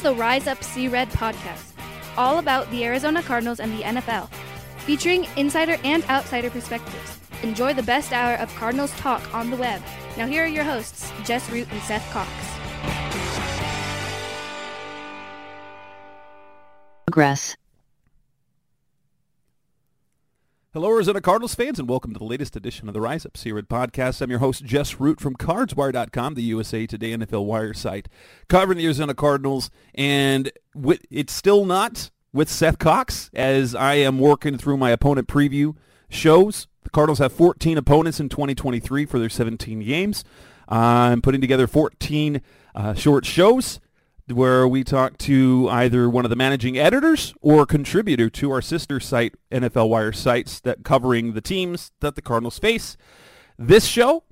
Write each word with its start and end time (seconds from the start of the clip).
is 0.00 0.04
the 0.04 0.14
Rise 0.14 0.46
Up 0.46 0.64
Sea 0.64 0.88
Red 0.88 1.10
podcast, 1.10 1.74
all 2.16 2.38
about 2.38 2.70
the 2.70 2.84
Arizona 2.84 3.22
Cardinals 3.22 3.60
and 3.60 3.70
the 3.76 3.82
NFL, 3.82 4.30
featuring 4.78 5.26
insider 5.36 5.76
and 5.84 6.02
outsider 6.04 6.48
perspectives. 6.48 7.18
Enjoy 7.42 7.74
the 7.74 7.82
best 7.82 8.10
hour 8.10 8.36
of 8.36 8.54
Cardinals 8.54 8.92
talk 8.92 9.22
on 9.34 9.50
the 9.50 9.56
web. 9.56 9.82
Now, 10.16 10.26
here 10.26 10.44
are 10.44 10.46
your 10.46 10.64
hosts, 10.64 11.12
Jess 11.24 11.50
Root 11.50 11.68
and 11.70 11.82
Seth 11.82 12.08
Cox. 12.12 12.30
Progress. 17.06 17.59
Hello, 20.72 20.88
Arizona 20.90 21.20
Cardinals 21.20 21.56
fans, 21.56 21.80
and 21.80 21.88
welcome 21.88 22.12
to 22.12 22.18
the 22.20 22.24
latest 22.24 22.54
edition 22.54 22.86
of 22.86 22.94
the 22.94 23.00
Rise 23.00 23.26
Up 23.26 23.36
Sea 23.36 23.50
Red 23.50 23.68
podcast. 23.68 24.22
I'm 24.22 24.30
your 24.30 24.38
host, 24.38 24.64
Jess 24.64 25.00
Root 25.00 25.20
from 25.20 25.34
CardsWire.com, 25.34 26.34
the 26.34 26.44
USA 26.44 26.86
Today 26.86 27.10
NFL 27.10 27.44
Wire 27.44 27.74
site, 27.74 28.08
covering 28.48 28.78
the 28.78 28.84
Arizona 28.84 29.12
Cardinals. 29.12 29.72
And 29.96 30.52
it's 31.10 31.32
still 31.32 31.64
not 31.64 32.12
with 32.32 32.48
Seth 32.48 32.78
Cox, 32.78 33.30
as 33.34 33.74
I 33.74 33.94
am 33.94 34.20
working 34.20 34.58
through 34.58 34.76
my 34.76 34.90
opponent 34.90 35.26
preview 35.26 35.74
shows. 36.08 36.68
The 36.84 36.90
Cardinals 36.90 37.18
have 37.18 37.32
14 37.32 37.76
opponents 37.76 38.20
in 38.20 38.28
2023 38.28 39.06
for 39.06 39.18
their 39.18 39.28
17 39.28 39.80
games. 39.80 40.22
I'm 40.68 41.20
putting 41.20 41.40
together 41.40 41.66
14 41.66 42.42
uh, 42.76 42.94
short 42.94 43.26
shows 43.26 43.80
where 44.32 44.66
we 44.66 44.84
talk 44.84 45.18
to 45.18 45.68
either 45.70 46.08
one 46.08 46.24
of 46.24 46.30
the 46.30 46.36
managing 46.36 46.78
editors 46.78 47.34
or 47.40 47.66
contributor 47.66 48.30
to 48.30 48.50
our 48.50 48.62
sister 48.62 49.00
site, 49.00 49.34
NFL 49.50 49.88
Wire 49.88 50.12
sites, 50.12 50.60
that 50.60 50.84
covering 50.84 51.32
the 51.32 51.40
teams 51.40 51.92
that 52.00 52.14
the 52.14 52.22
Cardinals 52.22 52.58
face. 52.58 52.96
This 53.58 53.86
show, 53.86 54.24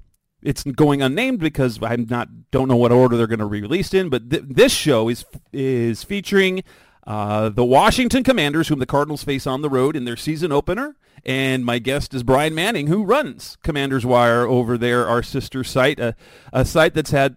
it's 0.43 0.63
going 0.63 1.03
unnamed 1.03 1.41
because 1.41 1.79
I'm 1.83 2.07
not 2.09 2.29
don't 2.51 2.69
know 2.69 2.77
what 2.77 2.93
order 2.93 3.17
they're 3.17 3.27
going 3.27 3.39
to 3.41 3.49
be 3.49 3.61
released 3.63 3.95
in, 3.95 4.09
but 4.09 4.31
th- 4.31 4.45
this 4.47 4.73
show 4.73 5.09
is 5.09 5.25
is 5.53 6.03
featuring 6.03 6.63
uh, 7.07 7.49
the 7.49 7.65
Washington 7.65 8.23
Commanders, 8.23 8.69
whom 8.69 8.79
the 8.79 8.87
Cardinals 8.87 9.25
face 9.25 9.47
on 9.47 9.63
the 9.63 9.71
road 9.71 9.97
in 9.97 10.05
their 10.05 10.17
season 10.17 10.53
opener. 10.53 10.95
And 11.25 11.65
my 11.65 11.79
guest 11.79 12.13
is 12.15 12.23
Bryan 12.23 12.55
Manning, 12.55 12.87
who 12.87 13.03
runs 13.03 13.57
Commanders 13.63 14.05
Wire 14.05 14.47
over 14.47 14.77
there, 14.77 15.09
our 15.09 15.23
sister 15.23 15.65
site, 15.65 15.99
a, 15.99 16.15
a 16.53 16.65
site 16.65 16.95
that's 16.95 17.11
had 17.11 17.37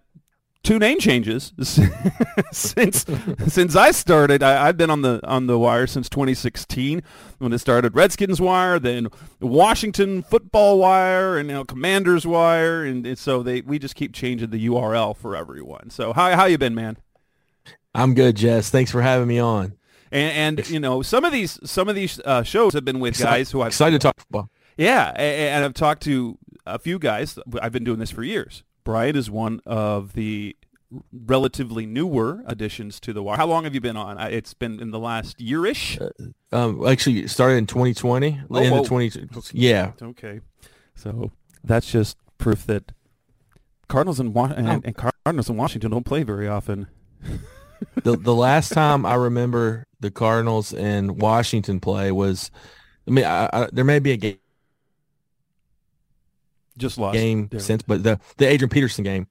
two 0.62 0.78
name 0.78 0.98
changes 0.98 1.52
since 2.52 3.04
since 3.48 3.76
I 3.76 3.90
started. 3.90 4.42
I, 4.42 4.66
have 4.66 4.76
been 4.76 4.90
on 4.90 5.02
the 5.02 5.20
on 5.24 5.46
the 5.46 5.58
wire 5.58 5.86
since 5.86 6.08
2016 6.08 7.02
when 7.38 7.52
it 7.52 7.58
started. 7.58 7.94
Redskins 7.94 8.40
Wire, 8.40 8.78
then 8.78 9.08
Washington 9.40 10.22
Football 10.22 10.78
Wire, 10.78 11.38
and 11.38 11.48
now 11.48 11.64
Commanders 11.64 12.26
Wire, 12.26 12.84
and, 12.84 13.06
and, 13.06 13.18
so 13.18 13.42
they 13.42 13.60
we 13.62 13.78
just 13.78 13.94
keep 13.94 14.12
changing 14.12 14.50
the 14.50 14.66
URL 14.66 15.16
for 15.16 15.36
everyone. 15.36 15.90
So 15.90 16.12
how 16.12 16.34
how 16.36 16.44
you 16.46 16.58
been, 16.58 16.74
man? 16.74 16.98
I'm 17.94 18.14
good, 18.14 18.36
Jess. 18.36 18.70
Thanks 18.70 18.90
for 18.90 19.02
having 19.02 19.28
me 19.28 19.38
on. 19.38 19.76
And, 20.10 20.58
and 20.58 20.70
you 20.70 20.80
know 20.80 21.02
some 21.02 21.24
of 21.24 21.32
these 21.32 21.58
some 21.64 21.88
of 21.88 21.94
these 21.94 22.20
uh, 22.24 22.42
shows 22.42 22.74
have 22.74 22.84
been 22.84 23.00
with 23.00 23.18
guys 23.18 23.50
who 23.50 23.62
I've 23.62 23.68
excited 23.68 24.00
to 24.00 24.06
talk 24.06 24.18
football. 24.18 24.50
Yeah, 24.76 25.10
and 25.10 25.64
I've 25.64 25.74
talked 25.74 26.02
to 26.04 26.38
a 26.66 26.78
few 26.78 26.98
guys. 26.98 27.38
I've 27.60 27.72
been 27.72 27.84
doing 27.84 27.98
this 27.98 28.10
for 28.10 28.22
years 28.22 28.62
Bryan 28.84 29.16
is 29.16 29.30
one 29.30 29.60
of 29.66 30.14
the 30.14 30.56
relatively 31.12 31.86
newer 31.86 32.42
additions 32.46 33.00
to 33.00 33.12
the 33.12 33.22
wire. 33.22 33.36
How 33.36 33.46
long 33.46 33.64
have 33.64 33.74
you 33.74 33.80
been 33.80 33.96
on? 33.96 34.18
It's 34.32 34.54
been 34.54 34.80
in 34.80 34.90
the 34.90 34.98
last 34.98 35.40
year-ish? 35.40 35.98
Uh, 36.00 36.10
um, 36.52 36.86
actually, 36.86 37.26
started 37.28 37.56
in 37.56 37.66
2020. 37.66 38.42
Oh, 38.50 38.56
in 38.56 38.74
the 38.74 38.82
20, 38.82 39.06
okay. 39.36 39.50
yeah. 39.54 39.92
Okay. 40.00 40.40
So 40.94 41.30
that's 41.64 41.90
just 41.90 42.16
proof 42.38 42.66
that 42.66 42.92
Cardinals 43.88 44.20
and, 44.20 44.36
and, 44.36 44.68
oh. 44.68 44.80
and 44.84 44.96
Cardinals 45.24 45.48
in 45.48 45.56
Washington 45.56 45.90
don't 45.90 46.04
play 46.04 46.22
very 46.22 46.48
often. 46.48 46.88
the 48.02 48.16
the 48.16 48.34
last 48.34 48.72
time 48.72 49.06
I 49.06 49.14
remember 49.14 49.86
the 50.00 50.10
Cardinals 50.10 50.72
and 50.72 51.20
Washington 51.20 51.80
play 51.80 52.10
was, 52.12 52.50
I 53.06 53.10
mean, 53.10 53.24
I, 53.24 53.48
I, 53.52 53.68
there 53.72 53.84
may 53.84 53.98
be 53.98 54.12
a 54.12 54.16
game 54.16 54.36
just 56.78 56.98
lost 56.98 57.14
game 57.14 57.48
there. 57.50 57.60
since, 57.60 57.82
but 57.82 58.02
the 58.02 58.20
the 58.36 58.46
Adrian 58.46 58.70
Peterson 58.70 59.04
game. 59.04 59.26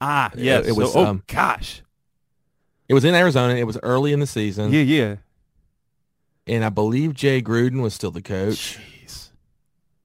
Ah, 0.00 0.30
yes. 0.36 0.66
It, 0.66 0.70
it 0.70 0.76
was. 0.76 0.92
So, 0.92 1.00
oh 1.00 1.06
um, 1.06 1.22
gosh, 1.26 1.82
it 2.88 2.94
was 2.94 3.04
in 3.04 3.14
Arizona. 3.14 3.54
It 3.54 3.64
was 3.64 3.78
early 3.82 4.12
in 4.12 4.20
the 4.20 4.26
season. 4.26 4.72
Yeah, 4.72 4.82
yeah. 4.82 5.16
And 6.46 6.64
I 6.64 6.68
believe 6.68 7.14
Jay 7.14 7.42
Gruden 7.42 7.82
was 7.82 7.94
still 7.94 8.10
the 8.10 8.22
coach. 8.22 8.78
Jeez. 8.78 9.30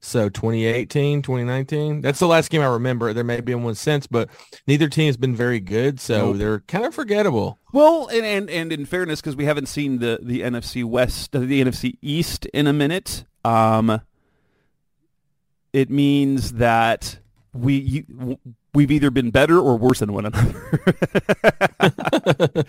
So 0.04 0.28
2018, 0.28 1.22
2019. 1.22 2.00
That's 2.00 2.18
the 2.18 2.26
last 2.26 2.50
game 2.50 2.60
I 2.60 2.66
remember. 2.66 3.12
There 3.12 3.22
may 3.22 3.40
be 3.40 3.54
one 3.54 3.76
since, 3.76 4.08
but 4.08 4.28
neither 4.66 4.88
team 4.88 5.06
has 5.06 5.16
been 5.16 5.36
very 5.36 5.60
good, 5.60 6.00
so 6.00 6.26
nope. 6.26 6.38
they're 6.38 6.60
kind 6.60 6.84
of 6.84 6.92
forgettable. 6.92 7.60
Well, 7.72 8.08
and 8.08 8.26
and, 8.26 8.50
and 8.50 8.72
in 8.72 8.84
fairness, 8.84 9.20
because 9.20 9.36
we 9.36 9.44
haven't 9.44 9.66
seen 9.66 10.00
the 10.00 10.18
the 10.20 10.40
NFC 10.40 10.84
West, 10.84 11.30
the 11.30 11.38
NFC 11.38 11.98
East 12.02 12.46
in 12.46 12.66
a 12.66 12.72
minute. 12.72 13.24
Um, 13.44 14.00
it 15.72 15.90
means 15.90 16.54
that 16.54 17.18
we 17.54 17.74
you, 17.74 18.38
we've 18.74 18.90
either 18.90 19.10
been 19.10 19.30
better 19.30 19.58
or 19.58 19.76
worse 19.76 20.00
than 20.00 20.12
one 20.12 20.26
another. 20.26 20.70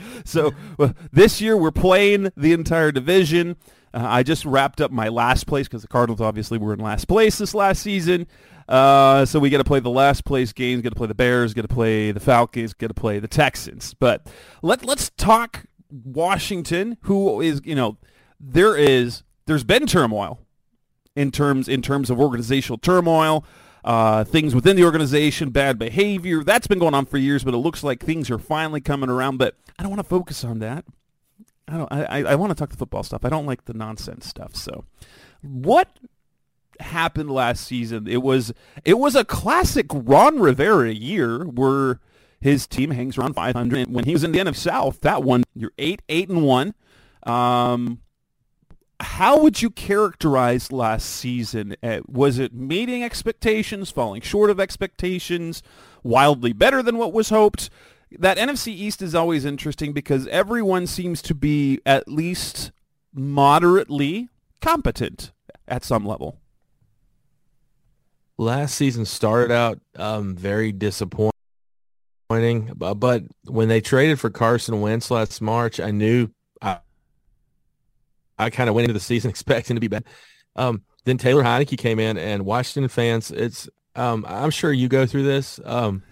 so 0.25 0.51
well, 0.77 0.93
this 1.11 1.41
year 1.41 1.55
we're 1.55 1.71
playing 1.71 2.31
the 2.35 2.53
entire 2.53 2.91
division. 2.91 3.55
Uh, 3.93 4.05
I 4.05 4.23
just 4.23 4.45
wrapped 4.45 4.81
up 4.81 4.91
my 4.91 5.07
last 5.07 5.47
place 5.47 5.67
because 5.67 5.81
the 5.81 5.87
Cardinals 5.87 6.19
obviously 6.19 6.57
were 6.57 6.73
in 6.73 6.79
last 6.79 7.07
place 7.07 7.37
this 7.37 7.53
last 7.53 7.81
season. 7.81 8.27
Uh, 8.67 9.25
so 9.25 9.39
we 9.39 9.49
got 9.49 9.57
to 9.57 9.63
play 9.63 9.79
the 9.79 9.89
last 9.89 10.25
place 10.25 10.53
games, 10.53 10.81
got 10.81 10.89
to 10.89 10.95
play 10.95 11.07
the 11.07 11.15
Bears, 11.15 11.53
got 11.53 11.63
to 11.63 11.67
play 11.67 12.11
the 12.11 12.19
Falcons, 12.19 12.73
got 12.73 12.87
to 12.87 12.93
play 12.93 13.19
the 13.19 13.27
Texans. 13.27 13.93
But 13.93 14.27
let 14.61 14.85
let's 14.85 15.11
talk 15.17 15.65
Washington, 15.89 16.97
who 17.01 17.41
is 17.41 17.61
you 17.63 17.75
know 17.75 17.97
there 18.39 18.75
is 18.75 19.23
there's 19.45 19.63
been 19.63 19.85
turmoil 19.85 20.39
in 21.15 21.31
terms 21.31 21.67
in 21.67 21.81
terms 21.81 22.09
of 22.09 22.19
organizational 22.19 22.77
turmoil, 22.77 23.45
uh, 23.83 24.23
things 24.23 24.55
within 24.55 24.75
the 24.75 24.83
organization, 24.83 25.49
bad 25.49 25.77
behavior. 25.77 26.43
That's 26.43 26.67
been 26.67 26.79
going 26.79 26.93
on 26.93 27.05
for 27.05 27.17
years, 27.17 27.43
but 27.43 27.53
it 27.53 27.57
looks 27.57 27.83
like 27.83 28.03
things 28.03 28.29
are 28.31 28.39
finally 28.39 28.81
coming 28.81 29.09
around. 29.09 29.37
But 29.37 29.55
I 29.77 29.83
don't 29.83 29.91
want 29.91 30.01
to 30.01 30.09
focus 30.09 30.43
on 30.43 30.59
that. 30.59 30.85
I 31.67 31.77
don't. 31.77 31.91
I, 31.91 32.23
I 32.23 32.35
want 32.35 32.51
to 32.51 32.55
talk 32.55 32.69
the 32.69 32.77
football 32.77 33.03
stuff. 33.03 33.23
I 33.23 33.29
don't 33.29 33.45
like 33.45 33.65
the 33.65 33.73
nonsense 33.73 34.27
stuff. 34.27 34.55
So, 34.55 34.85
what 35.41 35.97
happened 36.79 37.31
last 37.31 37.65
season? 37.65 38.07
It 38.07 38.21
was 38.21 38.53
it 38.83 38.99
was 38.99 39.15
a 39.15 39.23
classic 39.23 39.87
Ron 39.91 40.39
Rivera 40.39 40.93
year 40.93 41.45
where 41.45 41.99
his 42.41 42.67
team 42.67 42.91
hangs 42.91 43.17
around 43.17 43.35
500. 43.35 43.89
When 43.89 44.03
he 44.03 44.11
was 44.11 44.23
in 44.25 44.33
the 44.33 44.39
NFC 44.39 44.57
South, 44.57 44.99
that 45.01 45.23
one 45.23 45.43
you're 45.55 45.71
eight 45.77 46.01
eight 46.09 46.29
and 46.29 46.43
one. 46.43 46.73
Um, 47.23 47.99
how 49.13 49.37
would 49.37 49.61
you 49.61 49.69
characterize 49.69 50.71
last 50.71 51.05
season? 51.05 51.75
Uh, 51.83 51.99
was 52.07 52.39
it 52.39 52.51
meeting 52.51 53.03
expectations, 53.03 53.91
falling 53.91 54.21
short 54.21 54.49
of 54.49 54.59
expectations, 54.59 55.61
wildly 56.01 56.51
better 56.51 56.81
than 56.81 56.97
what 56.97 57.13
was 57.13 57.29
hoped? 57.29 57.69
That 58.17 58.39
NFC 58.39 58.69
East 58.69 59.03
is 59.03 59.13
always 59.13 59.45
interesting 59.45 59.93
because 59.93 60.25
everyone 60.29 60.87
seems 60.87 61.21
to 61.23 61.35
be 61.35 61.79
at 61.85 62.07
least 62.07 62.71
moderately 63.13 64.29
competent 64.61 65.31
at 65.67 65.83
some 65.83 66.07
level. 66.07 66.39
Last 68.39 68.73
season 68.73 69.05
started 69.05 69.53
out 69.53 69.79
um, 69.95 70.35
very 70.35 70.71
disappointing, 70.71 71.31
but 72.27 73.23
when 73.45 73.67
they 73.67 73.79
traded 73.79 74.19
for 74.19 74.31
Carson 74.31 74.81
Wentz 74.81 75.11
last 75.11 75.39
March, 75.39 75.79
I 75.79 75.91
knew 75.91 76.29
I 78.37 78.49
kind 78.49 78.69
of 78.69 78.75
went 78.75 78.85
into 78.85 78.93
the 78.93 78.99
season 78.99 79.29
expecting 79.31 79.75
to 79.75 79.79
be 79.79 79.87
bad. 79.87 80.05
Um, 80.55 80.83
then 81.05 81.17
Taylor 81.17 81.43
Heinicke 81.43 81.77
came 81.77 81.99
in, 81.99 82.17
and 82.17 82.45
Washington 82.45 82.87
fans, 82.87 83.31
it's 83.31 83.67
um, 83.95 84.25
I'm 84.27 84.49
sure 84.49 84.71
you 84.71 84.87
go 84.87 85.05
through 85.05 85.23
this. 85.23 85.59
Um, 85.63 86.03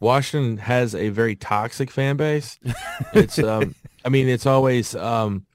Washington 0.00 0.58
has 0.58 0.94
a 0.94 1.10
very 1.10 1.36
toxic 1.36 1.90
fan 1.90 2.16
base. 2.16 2.58
It's 3.14 3.38
um, 3.38 3.74
I 4.04 4.08
mean, 4.08 4.28
it's 4.28 4.46
always 4.46 4.94
um, 4.94 5.46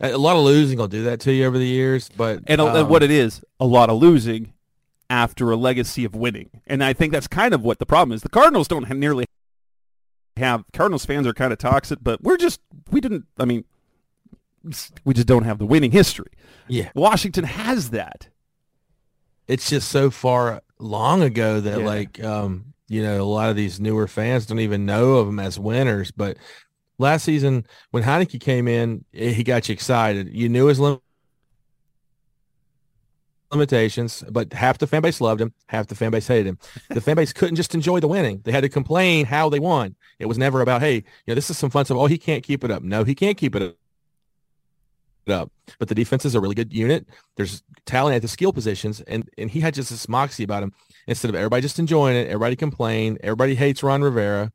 a 0.00 0.16
lot 0.16 0.36
of 0.36 0.44
losing 0.44 0.78
will 0.78 0.88
do 0.88 1.04
that 1.04 1.20
to 1.20 1.32
you 1.32 1.44
over 1.44 1.58
the 1.58 1.66
years, 1.66 2.08
but 2.16 2.40
and, 2.46 2.60
um, 2.60 2.88
what 2.88 3.02
it 3.02 3.10
is, 3.10 3.42
a 3.58 3.66
lot 3.66 3.90
of 3.90 3.98
losing 3.98 4.52
after 5.08 5.50
a 5.50 5.56
legacy 5.56 6.04
of 6.04 6.14
winning, 6.14 6.50
and 6.66 6.84
I 6.84 6.92
think 6.92 7.12
that's 7.12 7.26
kind 7.26 7.52
of 7.52 7.62
what 7.62 7.78
the 7.78 7.86
problem 7.86 8.14
is. 8.14 8.22
The 8.22 8.28
Cardinals 8.28 8.68
don't 8.68 8.88
nearly 8.90 9.26
have 10.36 10.64
Cardinals 10.72 11.04
fans 11.04 11.26
are 11.26 11.34
kind 11.34 11.52
of 11.52 11.58
toxic, 11.58 11.98
but 12.00 12.22
we're 12.22 12.36
just 12.36 12.60
we 12.90 13.00
didn't. 13.00 13.26
I 13.38 13.44
mean, 13.44 13.64
we 15.04 15.14
just 15.14 15.26
don't 15.26 15.44
have 15.44 15.58
the 15.58 15.66
winning 15.66 15.90
history. 15.90 16.30
Yeah. 16.68 16.90
Washington 16.94 17.44
has 17.44 17.90
that. 17.90 18.28
It's 19.48 19.68
just 19.68 19.88
so 19.88 20.10
far 20.10 20.62
long 20.78 21.22
ago 21.22 21.60
that 21.60 21.80
yeah. 21.80 21.86
like 21.86 22.24
um 22.24 22.72
you 22.88 23.02
know 23.02 23.20
a 23.20 23.24
lot 23.24 23.50
of 23.50 23.56
these 23.56 23.78
newer 23.78 24.06
fans 24.06 24.46
don't 24.46 24.60
even 24.60 24.86
know 24.86 25.16
of 25.16 25.26
them 25.26 25.38
as 25.38 25.58
winners 25.58 26.10
but 26.10 26.38
last 26.96 27.22
season 27.22 27.66
when 27.90 28.02
Heinicke 28.02 28.40
came 28.40 28.66
in 28.66 29.04
he 29.12 29.44
got 29.44 29.68
you 29.68 29.74
excited 29.74 30.30
you 30.32 30.48
knew 30.48 30.68
his 30.68 30.80
limitations 30.80 31.04
limitations, 33.52 34.22
but 34.30 34.52
half 34.52 34.78
the 34.78 34.86
fan 34.86 35.02
base 35.02 35.20
loved 35.20 35.40
him, 35.40 35.52
half 35.66 35.86
the 35.86 35.94
fan 35.94 36.10
base 36.10 36.26
hated 36.26 36.46
him. 36.46 36.58
The 36.90 37.00
fan 37.00 37.16
base 37.16 37.32
couldn't 37.32 37.56
just 37.56 37.74
enjoy 37.74 38.00
the 38.00 38.08
winning; 38.08 38.40
they 38.44 38.52
had 38.52 38.62
to 38.62 38.68
complain 38.68 39.26
how 39.26 39.48
they 39.48 39.60
won. 39.60 39.94
It 40.18 40.26
was 40.26 40.38
never 40.38 40.60
about, 40.60 40.80
hey, 40.80 40.96
you 40.96 41.04
know, 41.28 41.34
this 41.34 41.50
is 41.50 41.58
some 41.58 41.70
fun 41.70 41.84
stuff. 41.84 41.98
Oh, 41.98 42.06
he 42.06 42.18
can't 42.18 42.42
keep 42.42 42.64
it 42.64 42.70
up. 42.70 42.82
No, 42.82 43.04
he 43.04 43.14
can't 43.14 43.36
keep 43.36 43.54
it 43.54 43.62
up. 43.62 43.76
Up 45.30 45.50
but 45.78 45.88
the 45.88 45.94
defense 45.94 46.24
is 46.24 46.34
a 46.34 46.40
really 46.40 46.54
good 46.54 46.72
unit. 46.72 47.06
There's 47.36 47.62
talent 47.86 48.16
at 48.16 48.22
the 48.22 48.28
skill 48.28 48.52
positions, 48.52 49.00
and 49.02 49.28
and 49.38 49.50
he 49.50 49.60
had 49.60 49.74
just 49.74 49.90
this 49.90 50.08
moxie 50.08 50.44
about 50.44 50.62
him. 50.62 50.72
Instead 51.06 51.28
of 51.28 51.34
everybody 51.34 51.62
just 51.62 51.78
enjoying 51.78 52.16
it, 52.16 52.28
everybody 52.28 52.56
complain, 52.56 53.18
everybody 53.22 53.54
hates 53.54 53.82
Ron 53.82 54.02
Rivera, 54.02 54.52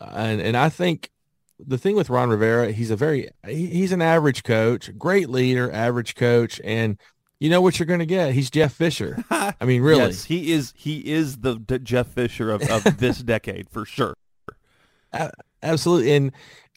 and 0.00 0.40
and 0.40 0.56
I 0.56 0.68
think 0.68 1.10
the 1.58 1.78
thing 1.78 1.96
with 1.96 2.10
Ron 2.10 2.30
Rivera, 2.30 2.72
he's 2.72 2.90
a 2.90 2.96
very 2.96 3.30
he's 3.46 3.92
an 3.92 4.02
average 4.02 4.42
coach, 4.42 4.96
great 4.98 5.28
leader, 5.28 5.70
average 5.72 6.14
coach, 6.14 6.60
and 6.64 6.98
you 7.38 7.50
know 7.50 7.60
what 7.60 7.78
you're 7.78 7.86
going 7.86 8.00
to 8.00 8.06
get. 8.06 8.32
He's 8.32 8.50
Jeff 8.50 8.72
Fisher. 8.72 9.24
I 9.30 9.54
mean, 9.64 9.82
really, 9.82 10.06
yes, 10.06 10.24
he 10.24 10.52
is. 10.52 10.72
He 10.76 10.98
is 11.10 11.38
the, 11.38 11.62
the 11.66 11.78
Jeff 11.78 12.08
Fisher 12.08 12.50
of, 12.50 12.62
of 12.62 12.98
this 12.98 13.18
decade 13.22 13.68
for 13.70 13.84
sure. 13.84 14.14
absolutely, 15.62 16.12
and 16.14 16.32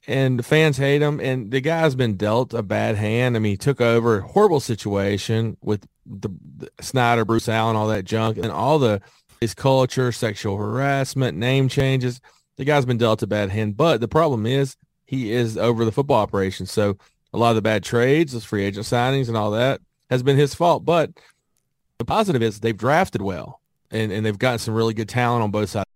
and 0.07 0.39
the 0.39 0.43
fans 0.43 0.77
hate 0.77 1.01
him. 1.01 1.19
And 1.19 1.51
the 1.51 1.61
guy's 1.61 1.95
been 1.95 2.15
dealt 2.15 2.53
a 2.53 2.63
bad 2.63 2.95
hand. 2.95 3.35
I 3.35 3.39
mean, 3.39 3.51
he 3.51 3.57
took 3.57 3.81
over 3.81 4.17
a 4.17 4.21
horrible 4.21 4.59
situation 4.59 5.57
with 5.61 5.87
the, 6.05 6.29
the 6.57 6.69
Snyder, 6.81 7.25
Bruce 7.25 7.49
Allen, 7.49 7.75
all 7.75 7.87
that 7.87 8.05
junk, 8.05 8.37
and 8.37 8.51
all 8.51 8.79
the 8.79 9.01
his 9.39 9.53
culture, 9.53 10.11
sexual 10.11 10.57
harassment, 10.57 11.37
name 11.37 11.67
changes. 11.67 12.21
The 12.57 12.65
guy's 12.65 12.85
been 12.85 12.97
dealt 12.97 13.23
a 13.23 13.27
bad 13.27 13.49
hand. 13.49 13.75
But 13.75 13.99
the 13.99 14.07
problem 14.07 14.45
is 14.45 14.77
he 15.05 15.31
is 15.31 15.57
over 15.57 15.83
the 15.83 15.91
football 15.91 16.21
operation. 16.21 16.65
So 16.67 16.97
a 17.33 17.37
lot 17.37 17.49
of 17.49 17.55
the 17.55 17.61
bad 17.61 17.83
trades, 17.83 18.33
those 18.33 18.45
free 18.45 18.63
agent 18.63 18.85
signings, 18.85 19.27
and 19.27 19.37
all 19.37 19.51
that 19.51 19.81
has 20.09 20.21
been 20.21 20.37
his 20.37 20.53
fault. 20.53 20.85
But 20.85 21.11
the 21.97 22.05
positive 22.05 22.43
is 22.43 22.59
they've 22.59 22.77
drafted 22.77 23.21
well 23.21 23.61
and, 23.89 24.11
and 24.11 24.25
they've 24.25 24.37
gotten 24.37 24.59
some 24.59 24.73
really 24.73 24.93
good 24.93 25.09
talent 25.09 25.43
on 25.43 25.51
both 25.51 25.69
sides 25.69 25.90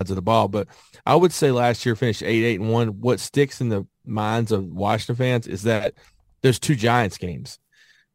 of 0.00 0.06
the 0.08 0.22
ball. 0.22 0.48
But 0.48 0.68
I 1.04 1.16
would 1.16 1.32
say 1.32 1.50
last 1.50 1.84
year 1.84 1.96
finished 1.96 2.22
eight, 2.22 2.44
eight, 2.44 2.60
and 2.60 2.70
one. 2.70 3.00
What 3.00 3.20
sticks 3.20 3.60
in 3.60 3.68
the 3.68 3.86
minds 4.04 4.52
of 4.52 4.64
Washington 4.66 5.16
fans 5.16 5.46
is 5.46 5.62
that 5.62 5.94
there's 6.42 6.58
two 6.58 6.76
Giants 6.76 7.18
games. 7.18 7.58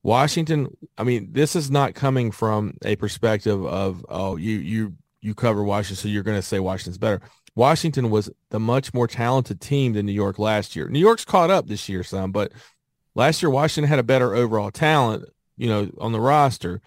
Washington, 0.02 0.76
I 0.98 1.04
mean, 1.04 1.30
this 1.32 1.56
is 1.56 1.72
not 1.72 1.94
coming 1.94 2.32
from 2.32 2.76
a 2.84 2.96
perspective 2.96 3.66
of, 3.66 4.06
oh, 4.10 4.36
you 4.36 4.58
you 4.58 4.94
you 5.22 5.34
cover 5.34 5.64
Washington, 5.64 6.02
so 6.02 6.10
you're 6.10 6.24
going 6.24 6.38
to 6.38 6.42
say 6.42 6.60
Washington's 6.60 6.98
better. 6.98 7.22
Washington 7.56 8.10
was 8.10 8.30
the 8.50 8.60
much 8.60 8.94
more 8.94 9.08
talented 9.08 9.62
team 9.62 9.94
than 9.94 10.06
New 10.06 10.12
York 10.12 10.40
last 10.40 10.76
year. 10.76 10.90
New 10.90 11.00
York's 11.00 11.24
caught 11.24 11.52
up 11.52 11.68
this 11.68 11.88
year 11.88 12.04
some, 12.04 12.32
but 12.32 12.52
Last 13.16 13.42
year, 13.42 13.50
Washington 13.50 13.90
had 13.90 14.00
a 14.00 14.04
better 14.04 14.34
overall 14.34 14.72
talent, 14.72 15.26
you 15.56 15.68
know, 15.70 15.90
on 16.00 16.12
the 16.12 16.20
roster. 16.20 16.82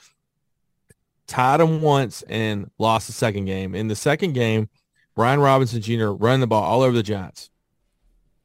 Tied 1.29 1.61
them 1.61 1.83
once 1.83 2.23
and 2.23 2.71
lost 2.79 3.07
the 3.07 3.13
second 3.13 3.45
game. 3.47 3.75
In 3.75 3.89
the 3.89 3.97
second 3.97 4.33
game, 4.33 4.69
Brian 5.17 5.41
Robinson 5.41 5.81
Jr. 5.81 6.11
running 6.11 6.41
the 6.41 6.47
ball 6.47 6.63
all 6.63 6.83
over 6.83 6.95
the 6.95 7.03
Giants. 7.03 7.51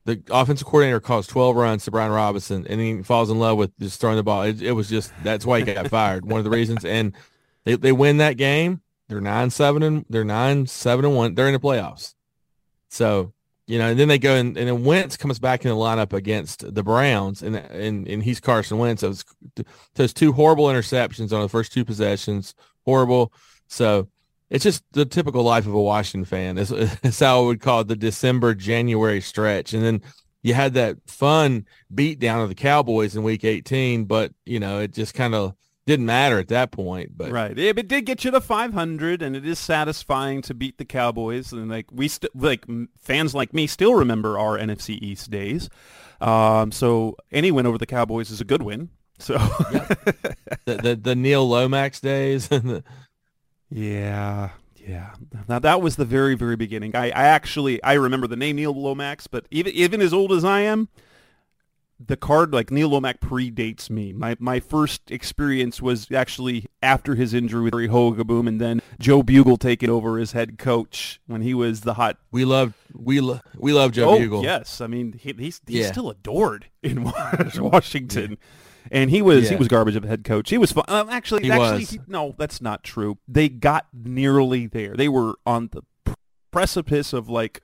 The 0.05 0.23
offensive 0.31 0.65
coordinator 0.65 0.99
calls 0.99 1.27
12 1.27 1.55
runs 1.55 1.85
to 1.85 1.91
Brian 1.91 2.11
Robinson, 2.11 2.65
and 2.67 2.81
he 2.81 3.03
falls 3.03 3.29
in 3.29 3.37
love 3.37 3.57
with 3.57 3.77
just 3.77 4.01
throwing 4.01 4.15
the 4.15 4.23
ball. 4.23 4.41
It, 4.41 4.61
it 4.61 4.71
was 4.71 4.89
just 4.89 5.13
that's 5.23 5.45
why 5.45 5.59
he 5.59 5.65
got 5.65 5.89
fired. 5.89 6.25
One 6.25 6.39
of 6.39 6.43
the 6.43 6.49
reasons, 6.49 6.83
and 6.83 7.13
they, 7.65 7.75
they 7.75 7.91
win 7.91 8.17
that 8.17 8.37
game. 8.37 8.81
They're 9.07 9.21
nine 9.21 9.51
seven 9.51 9.83
and 9.83 10.05
they're 10.09 10.23
nine 10.23 10.65
seven 10.65 11.05
and 11.05 11.15
one. 11.15 11.35
They're 11.35 11.47
in 11.47 11.53
the 11.53 11.59
playoffs. 11.59 12.15
So 12.89 13.33
you 13.67 13.77
know, 13.77 13.89
and 13.89 13.99
then 13.99 14.07
they 14.07 14.17
go 14.17 14.35
and, 14.35 14.57
and 14.57 14.67
then 14.67 14.83
Wentz 14.83 15.17
comes 15.17 15.37
back 15.37 15.63
in 15.63 15.69
the 15.69 15.75
lineup 15.75 16.13
against 16.13 16.73
the 16.73 16.81
Browns, 16.81 17.43
and 17.43 17.57
and 17.57 18.07
and 18.07 18.23
he's 18.23 18.39
Carson 18.39 18.79
Wentz. 18.79 19.01
So 19.01 19.13
those 19.95 20.13
two 20.13 20.31
horrible 20.31 20.65
interceptions 20.65 21.31
on 21.31 21.41
the 21.41 21.49
first 21.49 21.73
two 21.73 21.85
possessions, 21.85 22.55
horrible. 22.85 23.33
So 23.67 24.07
it's 24.51 24.63
just 24.63 24.83
the 24.91 25.05
typical 25.05 25.43
life 25.43 25.65
of 25.65 25.73
a 25.73 25.81
Washington 25.81 26.25
fan. 26.25 26.57
It's, 26.57 26.71
it's 27.03 27.19
how 27.19 27.41
I 27.41 27.45
would 27.45 27.61
call 27.61 27.81
it 27.81 27.87
the 27.87 27.95
December 27.95 28.53
January 28.53 29.21
stretch, 29.21 29.73
and 29.73 29.83
then 29.83 30.01
you 30.43 30.53
had 30.53 30.73
that 30.73 30.97
fun 31.07 31.65
beat 31.93 32.19
down 32.19 32.41
of 32.41 32.49
the 32.49 32.55
Cowboys 32.55 33.15
in 33.15 33.23
Week 33.23 33.43
18, 33.43 34.05
but 34.05 34.33
you 34.45 34.59
know 34.59 34.79
it 34.79 34.93
just 34.93 35.13
kind 35.13 35.33
of 35.33 35.55
didn't 35.87 36.05
matter 36.05 36.37
at 36.37 36.49
that 36.49 36.71
point. 36.71 37.17
But 37.17 37.31
right, 37.31 37.57
it, 37.57 37.79
it 37.79 37.87
did 37.87 38.05
get 38.05 38.25
you 38.25 38.31
to 38.31 38.41
500, 38.41 39.21
and 39.21 39.35
it 39.35 39.47
is 39.47 39.57
satisfying 39.57 40.41
to 40.43 40.53
beat 40.53 40.77
the 40.77 40.85
Cowboys. 40.85 41.53
And 41.53 41.69
like 41.69 41.87
we 41.91 42.09
st- 42.09 42.35
like 42.35 42.65
fans 42.99 43.33
like 43.33 43.53
me 43.53 43.67
still 43.67 43.95
remember 43.95 44.37
our 44.37 44.57
NFC 44.57 45.01
East 45.01 45.31
days. 45.31 45.69
Um, 46.19 46.71
so 46.71 47.15
any 47.31 47.51
win 47.51 47.65
over 47.65 47.77
the 47.77 47.87
Cowboys 47.87 48.29
is 48.29 48.41
a 48.41 48.45
good 48.45 48.61
win. 48.61 48.89
So 49.17 49.33
the, 49.37 50.35
the, 50.65 50.99
the 51.01 51.15
Neil 51.15 51.47
Lomax 51.47 51.99
days. 51.99 52.49
Yeah, 53.71 54.49
yeah. 54.75 55.13
Now 55.47 55.59
that 55.59 55.81
was 55.81 55.95
the 55.95 56.05
very 56.05 56.35
very 56.35 56.55
beginning. 56.55 56.95
I, 56.95 57.05
I 57.05 57.23
actually 57.23 57.81
I 57.83 57.93
remember 57.93 58.27
the 58.27 58.35
name 58.35 58.57
Neil 58.57 58.73
Lomax, 58.73 59.27
but 59.27 59.45
even 59.49 59.73
even 59.73 60.01
as 60.01 60.13
old 60.13 60.31
as 60.31 60.43
I 60.43 60.61
am, 60.61 60.89
the 62.07 62.17
card 62.17 62.53
like 62.53 62.71
Neil 62.71 62.89
Lomax 62.89 63.19
predates 63.19 63.89
me. 63.89 64.11
My 64.13 64.35
my 64.39 64.59
first 64.59 65.09
experience 65.09 65.81
was 65.81 66.11
actually 66.11 66.65
after 66.81 67.15
his 67.15 67.33
injury 67.33 67.63
with 67.63 67.73
Gary 67.73 67.87
Hogeboom, 67.87 68.47
and 68.47 68.59
then 68.59 68.81
Joe 68.99 69.23
Bugel 69.23 69.57
taking 69.57 69.89
over 69.89 70.19
as 70.19 70.31
head 70.33 70.57
coach 70.57 71.21
when 71.27 71.41
he 71.41 71.53
was 71.53 71.81
the 71.81 71.93
hot. 71.95 72.17
We 72.31 72.45
love 72.45 72.73
we 72.93 73.21
lo- 73.21 73.39
we 73.57 73.73
love 73.73 73.91
Joe 73.91 74.11
oh, 74.11 74.19
Bugel. 74.19 74.43
Yes, 74.43 74.81
I 74.81 74.87
mean 74.87 75.13
he, 75.13 75.33
he's 75.37 75.61
he's 75.65 75.85
yeah. 75.85 75.91
still 75.91 76.09
adored 76.09 76.67
in 76.83 77.03
Washington. 77.57 78.31
Yeah. 78.31 78.47
And 78.89 79.09
he 79.09 79.21
was 79.21 79.45
yeah. 79.45 79.51
he 79.51 79.55
was 79.57 79.67
garbage 79.67 79.95
of 79.95 80.03
a 80.03 80.07
head 80.07 80.23
coach. 80.23 80.49
He 80.49 80.57
was 80.57 80.71
fun. 80.71 80.85
Um, 80.87 81.09
actually, 81.09 81.43
he 81.43 81.51
actually, 81.51 81.85
he, 81.85 81.99
no, 82.07 82.33
that's 82.37 82.61
not 82.61 82.83
true. 82.83 83.17
They 83.27 83.49
got 83.49 83.87
nearly 83.93 84.67
there. 84.67 84.95
They 84.95 85.09
were 85.09 85.35
on 85.45 85.69
the 85.71 86.15
precipice 86.51 87.13
of 87.13 87.29
like 87.29 87.61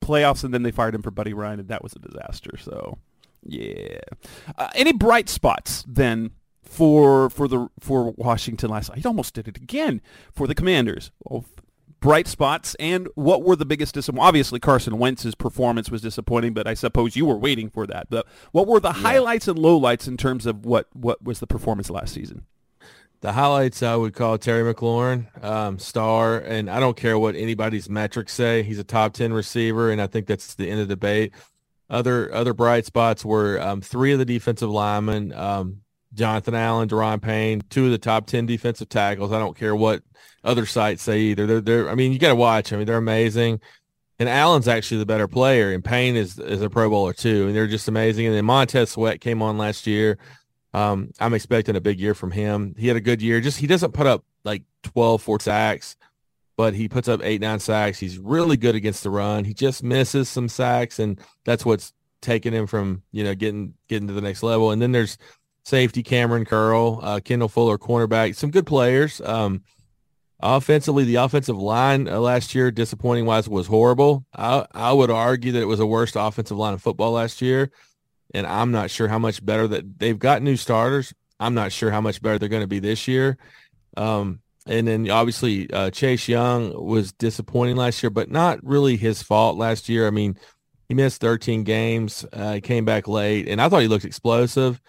playoffs, 0.00 0.44
and 0.44 0.52
then 0.52 0.62
they 0.62 0.70
fired 0.70 0.94
him 0.94 1.02
for 1.02 1.10
Buddy 1.10 1.32
Ryan, 1.32 1.60
and 1.60 1.68
that 1.68 1.82
was 1.82 1.94
a 1.94 1.98
disaster. 1.98 2.56
So 2.58 2.98
yeah. 3.42 4.00
Uh, 4.56 4.68
any 4.74 4.92
bright 4.92 5.28
spots 5.28 5.84
then 5.86 6.32
for 6.62 7.30
for 7.30 7.48
the 7.48 7.68
for 7.80 8.12
Washington 8.16 8.70
last 8.70 8.90
night? 8.90 8.98
He 8.98 9.06
almost 9.06 9.34
did 9.34 9.48
it 9.48 9.56
again 9.56 10.00
for 10.32 10.46
the 10.46 10.54
Commanders. 10.54 11.10
Oh, 11.28 11.44
bright 12.00 12.26
spots 12.26 12.74
and 12.78 13.08
what 13.14 13.42
were 13.42 13.56
the 13.56 13.64
biggest 13.64 13.94
disappointments? 13.94 14.28
Obviously, 14.28 14.60
Carson 14.60 14.98
Wentz's 14.98 15.34
performance 15.34 15.90
was 15.90 16.02
disappointing, 16.02 16.54
but 16.54 16.66
I 16.66 16.74
suppose 16.74 17.16
you 17.16 17.26
were 17.26 17.36
waiting 17.36 17.70
for 17.70 17.86
that. 17.86 18.08
But 18.10 18.26
what 18.52 18.66
were 18.66 18.80
the 18.80 18.88
yeah. 18.88 19.00
highlights 19.00 19.48
and 19.48 19.58
lowlights 19.58 20.08
in 20.08 20.16
terms 20.16 20.46
of 20.46 20.64
what 20.64 20.88
what 20.92 21.22
was 21.22 21.40
the 21.40 21.46
performance 21.46 21.90
last 21.90 22.14
season? 22.14 22.46
The 23.20 23.32
highlights 23.32 23.82
I 23.82 23.96
would 23.96 24.14
call 24.14 24.38
Terry 24.38 24.72
McLaurin, 24.72 25.42
um, 25.42 25.80
star, 25.80 26.38
and 26.38 26.70
I 26.70 26.78
don't 26.78 26.96
care 26.96 27.18
what 27.18 27.34
anybody's 27.34 27.90
metrics 27.90 28.32
say. 28.32 28.62
He's 28.62 28.78
a 28.78 28.84
top 28.84 29.12
10 29.12 29.32
receiver, 29.32 29.90
and 29.90 30.00
I 30.00 30.06
think 30.06 30.28
that's 30.28 30.54
the 30.54 30.70
end 30.70 30.80
of 30.80 30.86
the 30.86 30.94
debate. 30.94 31.34
Other 31.90 32.32
other 32.32 32.54
bright 32.54 32.84
spots 32.84 33.24
were 33.24 33.60
um, 33.60 33.80
three 33.80 34.12
of 34.12 34.18
the 34.18 34.24
defensive 34.24 34.70
linemen, 34.70 35.32
um, 35.32 35.80
Jonathan 36.14 36.54
Allen, 36.54 36.88
Daron 36.88 37.20
Payne, 37.20 37.62
two 37.70 37.86
of 37.86 37.90
the 37.90 37.98
top 37.98 38.26
ten 38.26 38.46
defensive 38.46 38.88
tackles. 38.88 39.32
I 39.32 39.38
don't 39.38 39.56
care 39.56 39.74
what 39.74 40.02
other 40.44 40.66
sites 40.66 41.02
say 41.02 41.20
either. 41.20 41.46
They're, 41.46 41.60
they're 41.60 41.90
I 41.90 41.94
mean, 41.94 42.12
you 42.12 42.18
got 42.18 42.28
to 42.28 42.36
watch. 42.36 42.72
I 42.72 42.76
mean, 42.76 42.86
they're 42.86 42.96
amazing. 42.96 43.60
And 44.18 44.28
Allen's 44.28 44.66
actually 44.66 44.98
the 44.98 45.06
better 45.06 45.28
player, 45.28 45.72
and 45.72 45.84
Payne 45.84 46.16
is 46.16 46.38
is 46.38 46.62
a 46.62 46.70
Pro 46.70 46.90
Bowler 46.90 47.12
too, 47.12 47.46
and 47.46 47.54
they're 47.54 47.66
just 47.66 47.88
amazing. 47.88 48.26
And 48.26 48.34
then 48.34 48.44
Montez 48.44 48.90
Sweat 48.90 49.20
came 49.20 49.42
on 49.42 49.58
last 49.58 49.86
year. 49.86 50.18
Um, 50.74 51.12
I'm 51.20 51.34
expecting 51.34 51.76
a 51.76 51.80
big 51.80 52.00
year 52.00 52.14
from 52.14 52.30
him. 52.30 52.74
He 52.76 52.88
had 52.88 52.96
a 52.96 53.00
good 53.00 53.22
year. 53.22 53.40
Just 53.40 53.58
he 53.58 53.66
doesn't 53.66 53.92
put 53.92 54.06
up 54.06 54.24
like 54.44 54.62
12, 54.82 55.22
4 55.22 55.40
sacks 55.40 55.96
but 56.58 56.74
he 56.74 56.88
puts 56.88 57.06
up 57.06 57.20
eight, 57.22 57.40
nine 57.40 57.60
sacks. 57.60 58.00
He's 58.00 58.18
really 58.18 58.56
good 58.56 58.74
against 58.74 59.04
the 59.04 59.10
run. 59.10 59.44
He 59.44 59.54
just 59.54 59.84
misses 59.84 60.28
some 60.28 60.48
sacks, 60.48 60.98
and 60.98 61.20
that's 61.44 61.64
what's 61.64 61.92
taking 62.20 62.52
him 62.52 62.66
from 62.66 63.02
you 63.12 63.22
know 63.22 63.34
getting 63.34 63.74
getting 63.86 64.08
to 64.08 64.12
the 64.12 64.20
next 64.20 64.42
level. 64.42 64.72
And 64.72 64.82
then 64.82 64.90
there's 64.90 65.18
safety 65.68 66.02
Kamren 66.02 66.46
Curl, 66.46 66.98
uh, 67.02 67.20
Kendall 67.20 67.48
Fuller, 67.48 67.76
cornerback, 67.76 68.34
some 68.34 68.50
good 68.50 68.66
players. 68.66 69.20
Um, 69.20 69.62
offensively, 70.40 71.04
the 71.04 71.16
offensive 71.16 71.58
line 71.58 72.08
uh, 72.08 72.18
last 72.18 72.54
year, 72.54 72.70
disappointing 72.70 73.26
wise, 73.26 73.48
was 73.48 73.66
horrible. 73.66 74.24
I 74.34 74.66
I 74.72 74.92
would 74.92 75.10
argue 75.10 75.52
that 75.52 75.60
it 75.60 75.66
was 75.66 75.78
the 75.78 75.86
worst 75.86 76.16
offensive 76.16 76.56
line 76.56 76.74
of 76.74 76.82
football 76.82 77.12
last 77.12 77.42
year, 77.42 77.70
and 78.32 78.46
I'm 78.46 78.72
not 78.72 78.90
sure 78.90 79.08
how 79.08 79.18
much 79.18 79.44
better 79.44 79.68
that 79.68 79.98
they've 79.98 80.18
got 80.18 80.42
new 80.42 80.56
starters. 80.56 81.12
I'm 81.38 81.54
not 81.54 81.70
sure 81.70 81.90
how 81.90 82.00
much 82.00 82.22
better 82.22 82.38
they're 82.38 82.48
going 82.48 82.62
to 82.62 82.66
be 82.66 82.80
this 82.80 83.06
year. 83.06 83.36
Um, 83.96 84.40
and 84.66 84.86
then 84.88 85.08
obviously 85.10 85.70
uh, 85.70 85.90
Chase 85.90 86.28
Young 86.28 86.72
was 86.84 87.12
disappointing 87.12 87.76
last 87.76 88.02
year, 88.02 88.10
but 88.10 88.30
not 88.30 88.58
really 88.62 88.96
his 88.96 89.22
fault 89.22 89.56
last 89.56 89.88
year. 89.88 90.06
I 90.06 90.10
mean, 90.10 90.36
he 90.88 90.94
missed 90.94 91.20
13 91.20 91.62
games. 91.62 92.26
Uh, 92.32 92.54
he 92.54 92.60
came 92.60 92.84
back 92.84 93.06
late, 93.06 93.48
and 93.48 93.60
I 93.60 93.68
thought 93.68 93.82
he 93.82 93.88
looked 93.88 94.04
explosive. 94.04 94.80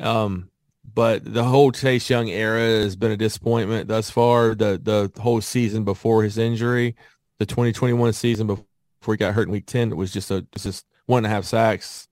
Um, 0.00 0.50
but 0.92 1.22
the 1.24 1.44
whole 1.44 1.72
Chase 1.72 2.10
Young 2.10 2.28
era 2.28 2.60
has 2.60 2.96
been 2.96 3.12
a 3.12 3.16
disappointment 3.16 3.88
thus 3.88 4.10
far. 4.10 4.54
The 4.54 4.80
the 4.82 5.22
whole 5.22 5.40
season 5.40 5.84
before 5.84 6.22
his 6.22 6.38
injury, 6.38 6.96
the 7.38 7.46
2021 7.46 8.12
season 8.12 8.46
before 8.46 8.66
he 9.14 9.16
got 9.16 9.34
hurt 9.34 9.46
in 9.46 9.52
Week 9.52 9.66
10, 9.66 9.92
it 9.92 9.96
was 9.96 10.12
just 10.12 10.30
a 10.30 10.46
just 10.58 10.86
one 11.06 11.24
and 11.24 11.26
a 11.26 11.34
half 11.34 11.44
sacks. 11.44 12.08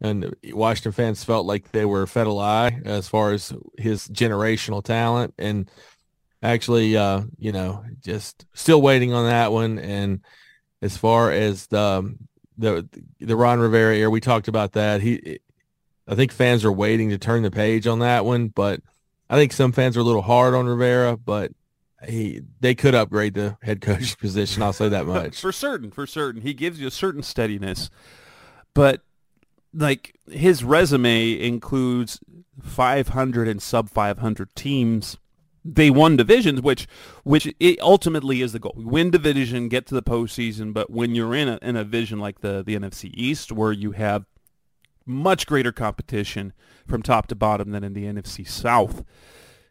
and 0.00 0.34
Washington 0.52 0.92
fans 0.92 1.24
felt 1.24 1.46
like 1.46 1.72
they 1.72 1.84
were 1.84 2.06
fed 2.06 2.26
a 2.26 2.32
lie 2.32 2.80
as 2.84 3.08
far 3.08 3.32
as 3.32 3.52
his 3.76 4.08
generational 4.08 4.82
talent. 4.82 5.34
And 5.38 5.70
actually, 6.42 6.96
uh, 6.96 7.22
you 7.38 7.52
know, 7.52 7.84
just 8.02 8.46
still 8.54 8.80
waiting 8.82 9.12
on 9.12 9.26
that 9.26 9.52
one. 9.52 9.78
And 9.78 10.20
as 10.82 10.96
far 10.96 11.30
as 11.32 11.66
the 11.66 12.16
the 12.58 12.88
the 13.20 13.36
Ron 13.36 13.60
Rivera 13.60 13.96
era, 13.96 14.10
we 14.10 14.20
talked 14.20 14.48
about 14.48 14.72
that. 14.72 15.00
He, 15.00 15.40
I 16.10 16.16
think 16.16 16.32
fans 16.32 16.64
are 16.64 16.72
waiting 16.72 17.08
to 17.10 17.18
turn 17.18 17.44
the 17.44 17.52
page 17.52 17.86
on 17.86 18.00
that 18.00 18.24
one, 18.24 18.48
but 18.48 18.80
I 19.30 19.36
think 19.36 19.52
some 19.52 19.70
fans 19.70 19.96
are 19.96 20.00
a 20.00 20.04
little 20.04 20.22
hard 20.22 20.54
on 20.54 20.66
Rivera, 20.66 21.16
but 21.16 21.52
he 22.04 22.42
they 22.58 22.74
could 22.74 22.96
upgrade 22.96 23.34
the 23.34 23.56
head 23.62 23.80
coach 23.80 24.18
position. 24.18 24.60
I'll 24.60 24.72
say 24.72 24.88
that 24.88 25.06
much 25.06 25.40
for 25.40 25.52
certain. 25.52 25.92
For 25.92 26.08
certain, 26.08 26.42
he 26.42 26.52
gives 26.52 26.80
you 26.80 26.88
a 26.88 26.90
certain 26.90 27.22
steadiness, 27.22 27.90
but 28.74 29.02
like 29.72 30.16
his 30.28 30.64
resume 30.64 31.40
includes 31.40 32.18
500 32.60 33.46
and 33.46 33.62
sub 33.62 33.88
500 33.88 34.56
teams. 34.56 35.16
They 35.64 35.90
won 35.90 36.16
divisions, 36.16 36.60
which 36.60 36.88
which 37.22 37.54
it 37.60 37.80
ultimately 37.80 38.42
is 38.42 38.52
the 38.52 38.58
goal. 38.58 38.74
Win 38.76 39.12
division, 39.12 39.68
get 39.68 39.86
to 39.86 39.94
the 39.94 40.02
postseason. 40.02 40.72
But 40.72 40.90
when 40.90 41.14
you're 41.14 41.36
in 41.36 41.48
a 41.48 41.58
in 41.62 41.76
a 41.76 41.84
division 41.84 42.18
like 42.18 42.40
the 42.40 42.64
the 42.66 42.76
NFC 42.76 43.12
East, 43.14 43.52
where 43.52 43.70
you 43.70 43.92
have 43.92 44.24
much 45.10 45.46
greater 45.46 45.72
competition 45.72 46.52
from 46.86 47.02
top 47.02 47.26
to 47.28 47.34
bottom 47.34 47.70
than 47.70 47.84
in 47.84 47.92
the 47.92 48.04
NFC 48.04 48.46
South, 48.48 49.04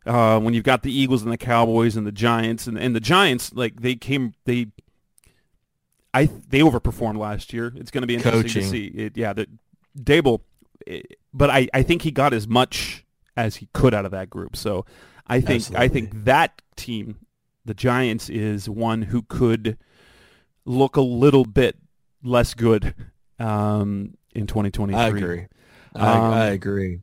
uh, 0.05 0.39
when 0.39 0.53
you've 0.53 0.63
got 0.63 0.83
the 0.83 0.91
Eagles 0.91 1.23
and 1.23 1.31
the 1.31 1.37
Cowboys 1.37 1.95
and 1.95 2.05
the 2.05 2.11
Giants 2.11 2.67
and, 2.67 2.77
and 2.77 2.95
the 2.95 2.99
Giants, 2.99 3.53
like 3.53 3.81
they 3.81 3.95
came, 3.95 4.33
they, 4.45 4.67
I 6.13 6.25
they 6.25 6.59
overperformed 6.59 7.17
last 7.17 7.53
year. 7.53 7.73
It's 7.75 7.91
going 7.91 8.01
to 8.01 8.07
be 8.07 8.15
interesting 8.15 8.43
Coaching. 8.43 8.61
to 8.63 8.69
see. 8.69 8.85
It, 8.87 9.17
yeah, 9.17 9.33
the 9.33 9.47
Daboll, 9.97 10.41
eh, 10.87 11.01
but 11.33 11.49
I, 11.49 11.67
I 11.73 11.83
think 11.83 12.03
he 12.03 12.11
got 12.11 12.33
as 12.33 12.47
much 12.47 13.05
as 13.35 13.57
he 13.57 13.69
could 13.73 13.93
out 13.93 14.05
of 14.05 14.11
that 14.11 14.29
group. 14.29 14.55
So 14.55 14.85
I 15.27 15.41
think 15.41 15.61
Absolutely. 15.61 15.85
I 15.85 15.87
think 15.89 16.23
that 16.25 16.61
team, 16.75 17.17
the 17.65 17.73
Giants, 17.73 18.29
is 18.29 18.69
one 18.69 19.03
who 19.03 19.21
could 19.21 19.77
look 20.65 20.95
a 20.95 21.01
little 21.01 21.45
bit 21.45 21.77
less 22.23 22.53
good 22.53 22.95
um, 23.39 24.15
in 24.39 24.47
2023. 24.47 24.99
I 24.99 25.07
agree. 25.07 25.47
I, 25.95 26.13
um, 26.13 26.33
I 26.33 26.45
agree. 26.47 26.99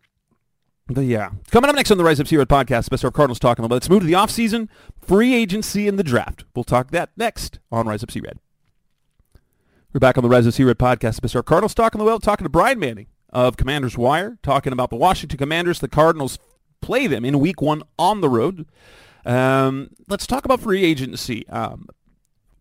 But 0.89 1.03
yeah, 1.03 1.31
coming 1.51 1.69
up 1.69 1.75
next 1.75 1.91
on 1.91 1.99
the 1.99 2.05
Rise 2.05 2.21
Up 2.21 2.29
Sea 2.29 2.37
Red 2.37 2.49
podcast, 2.49 2.91
Best 2.91 3.03
Mr. 3.03 3.13
Cardinals 3.13 3.41
talking 3.41 3.65
about. 3.65 3.75
Let's 3.75 3.91
move 3.91 4.01
to 4.01 4.07
the 4.07 4.13
offseason, 4.13 4.69
free 5.01 5.35
agency, 5.35 5.89
and 5.89 5.99
the 5.99 6.05
draft. 6.05 6.45
We'll 6.55 6.65
talk 6.65 6.93
that 6.93 7.11
next 7.17 7.59
on 7.73 7.89
Rise 7.89 8.05
Up 8.05 8.11
Sea 8.11 8.21
Red. 8.21 8.39
We're 9.93 9.99
back 9.99 10.17
on 10.17 10.23
the 10.23 10.29
Rise 10.29 10.47
Up 10.47 10.55
Sea 10.55 10.65
Red 10.65 10.79
podcast, 10.79 11.21
Mr. 11.21 11.45
Cardinals 11.45 11.75
talking 11.75 11.99
the 11.99 12.05
well, 12.05 12.21
talking 12.21 12.45
to 12.45 12.49
Bryan 12.49 12.79
Manning 12.79 13.09
of 13.31 13.57
Commanders 13.57 13.99
Wire, 13.99 14.39
talking 14.43 14.73
about 14.73 14.91
the 14.91 14.97
Washington 14.97 15.39
Commanders. 15.39 15.81
The 15.81 15.89
Cardinals 15.89 16.39
play 16.81 17.09
them 17.09 17.25
in 17.25 17.41
Week 17.41 17.61
One 17.61 17.83
on 17.99 18.21
the 18.21 18.29
road. 18.29 18.67
Um, 19.25 19.91
let's 20.09 20.27
talk 20.27 20.45
about 20.45 20.61
free 20.61 20.85
agency. 20.85 21.49
Um, 21.49 21.89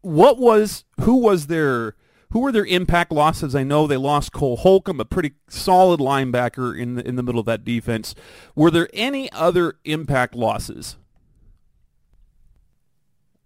what 0.01 0.39
was 0.39 0.83
who 1.01 1.17
was 1.17 1.47
their 1.47 1.95
who 2.31 2.39
were 2.39 2.51
their 2.51 2.65
impact 2.65 3.11
losses? 3.11 3.55
I 3.55 3.63
know 3.63 3.87
they 3.87 3.97
lost 3.97 4.31
Cole 4.31 4.57
Holcomb, 4.57 4.99
a 4.99 5.05
pretty 5.05 5.33
solid 5.47 5.99
linebacker 5.99 6.77
in 6.77 6.95
the, 6.95 7.07
in 7.07 7.15
the 7.15 7.23
middle 7.23 7.39
of 7.39 7.45
that 7.45 7.63
defense. 7.63 8.15
Were 8.55 8.71
there 8.71 8.89
any 8.93 9.31
other 9.31 9.75
impact 9.85 10.35
losses? 10.35 10.97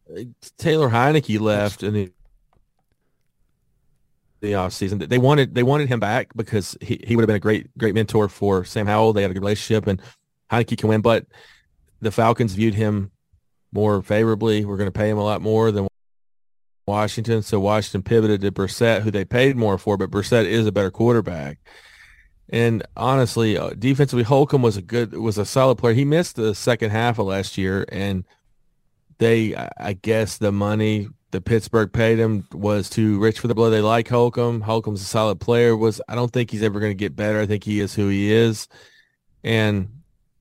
Uh, 0.09 0.23
Taylor 0.57 0.89
Heinicke 0.89 1.39
left 1.39 1.83
in 1.83 1.93
the 1.93 2.11
the 4.41 4.55
off 4.55 4.71
season. 4.71 4.99
They 4.99 5.17
wanted 5.17 5.53
they 5.53 5.63
wanted 5.63 5.89
him 5.89 5.99
back 5.99 6.29
because 6.33 6.77
he, 6.79 7.03
he 7.05 7.15
would 7.15 7.23
have 7.23 7.27
been 7.27 7.35
a 7.35 7.39
great 7.39 7.77
great 7.77 7.93
mentor 7.93 8.29
for 8.29 8.63
Sam 8.63 8.87
Howell. 8.87 9.11
They 9.13 9.21
had 9.21 9.31
a 9.31 9.33
good 9.33 9.43
relationship 9.43 9.85
and 9.85 10.01
Heinicke 10.49 10.77
can 10.77 10.89
win, 10.89 11.01
but 11.01 11.25
the 12.01 12.11
Falcons 12.11 12.53
viewed 12.53 12.73
him 12.73 13.11
more 13.71 14.01
favorably. 14.01 14.63
We're 14.65 14.77
going 14.77 14.91
to 14.91 14.97
pay 14.97 15.09
him 15.09 15.17
a 15.17 15.23
lot 15.23 15.41
more 15.41 15.71
than 15.71 15.88
Washington. 16.89 17.41
So 17.41 17.59
Washington 17.59 18.03
pivoted 18.03 18.41
to 18.41 18.51
Brissett, 18.51 19.03
who 19.03 19.11
they 19.11 19.23
paid 19.23 19.55
more 19.55 19.77
for, 19.77 19.95
but 19.95 20.11
Brissett 20.11 20.45
is 20.45 20.65
a 20.65 20.71
better 20.71 20.91
quarterback. 20.91 21.59
And 22.49 22.83
honestly, 22.97 23.57
uh, 23.57 23.69
defensively, 23.77 24.23
Holcomb 24.23 24.63
was 24.63 24.75
a 24.75 24.81
good, 24.81 25.13
was 25.13 25.37
a 25.37 25.45
solid 25.45 25.77
player. 25.77 25.93
He 25.93 26.03
missed 26.03 26.35
the 26.35 26.55
second 26.55 26.89
half 26.89 27.19
of 27.19 27.27
last 27.27 27.57
year, 27.57 27.85
and 27.91 28.25
they, 29.19 29.55
I 29.55 29.93
guess, 29.93 30.37
the 30.37 30.51
money 30.51 31.09
the 31.31 31.41
Pittsburgh 31.41 31.93
paid 31.93 32.17
him 32.17 32.47
was 32.51 32.89
too 32.89 33.19
rich 33.19 33.39
for 33.39 33.47
the 33.47 33.55
blood. 33.55 33.69
They 33.69 33.81
like 33.81 34.07
Holcomb. 34.07 34.61
Holcomb's 34.61 35.01
a 35.01 35.05
solid 35.05 35.39
player. 35.39 35.77
Was 35.77 36.01
I 36.07 36.15
don't 36.15 36.31
think 36.31 36.49
he's 36.49 36.63
ever 36.63 36.79
going 36.79 36.91
to 36.91 36.95
get 36.95 37.15
better. 37.15 37.39
I 37.39 37.45
think 37.45 37.63
he 37.63 37.79
is 37.79 37.93
who 37.93 38.09
he 38.09 38.31
is, 38.31 38.67
and 39.43 39.98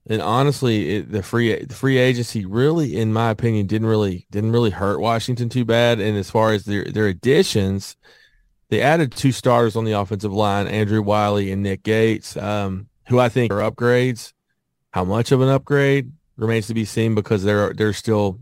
and 0.09 0.23
honestly, 0.23 0.95
it, 0.95 1.11
the 1.11 1.21
free 1.21 1.63
the 1.63 1.75
free 1.75 1.99
agency 1.99 2.43
really, 2.43 2.97
in 2.97 3.13
my 3.13 3.29
opinion, 3.29 3.67
didn't 3.67 3.87
really 3.87 4.25
didn't 4.31 4.51
really 4.51 4.71
hurt 4.71 4.99
Washington 4.99 5.49
too 5.49 5.63
bad. 5.63 5.99
And 5.99 6.17
as 6.17 6.31
far 6.31 6.51
as 6.51 6.65
their 6.65 6.83
their 6.85 7.05
additions, 7.05 7.95
they 8.69 8.81
added 8.81 9.11
two 9.11 9.31
starters 9.31 9.75
on 9.75 9.85
the 9.85 9.91
offensive 9.91 10.33
line, 10.33 10.67
Andrew 10.67 11.03
Wylie 11.03 11.51
and 11.51 11.61
Nick 11.61 11.83
Gates, 11.83 12.35
um, 12.35 12.87
who 13.07 13.19
I 13.19 13.29
think 13.29 13.53
are 13.53 13.71
upgrades. 13.71 14.33
How 14.91 15.03
much 15.03 15.31
of 15.31 15.41
an 15.41 15.49
upgrade 15.49 16.11
remains 16.35 16.65
to 16.67 16.73
be 16.73 16.85
seen 16.85 17.13
because 17.13 17.43
there 17.43 17.67
are 17.67 17.73
there's 17.73 17.97
still 17.97 18.39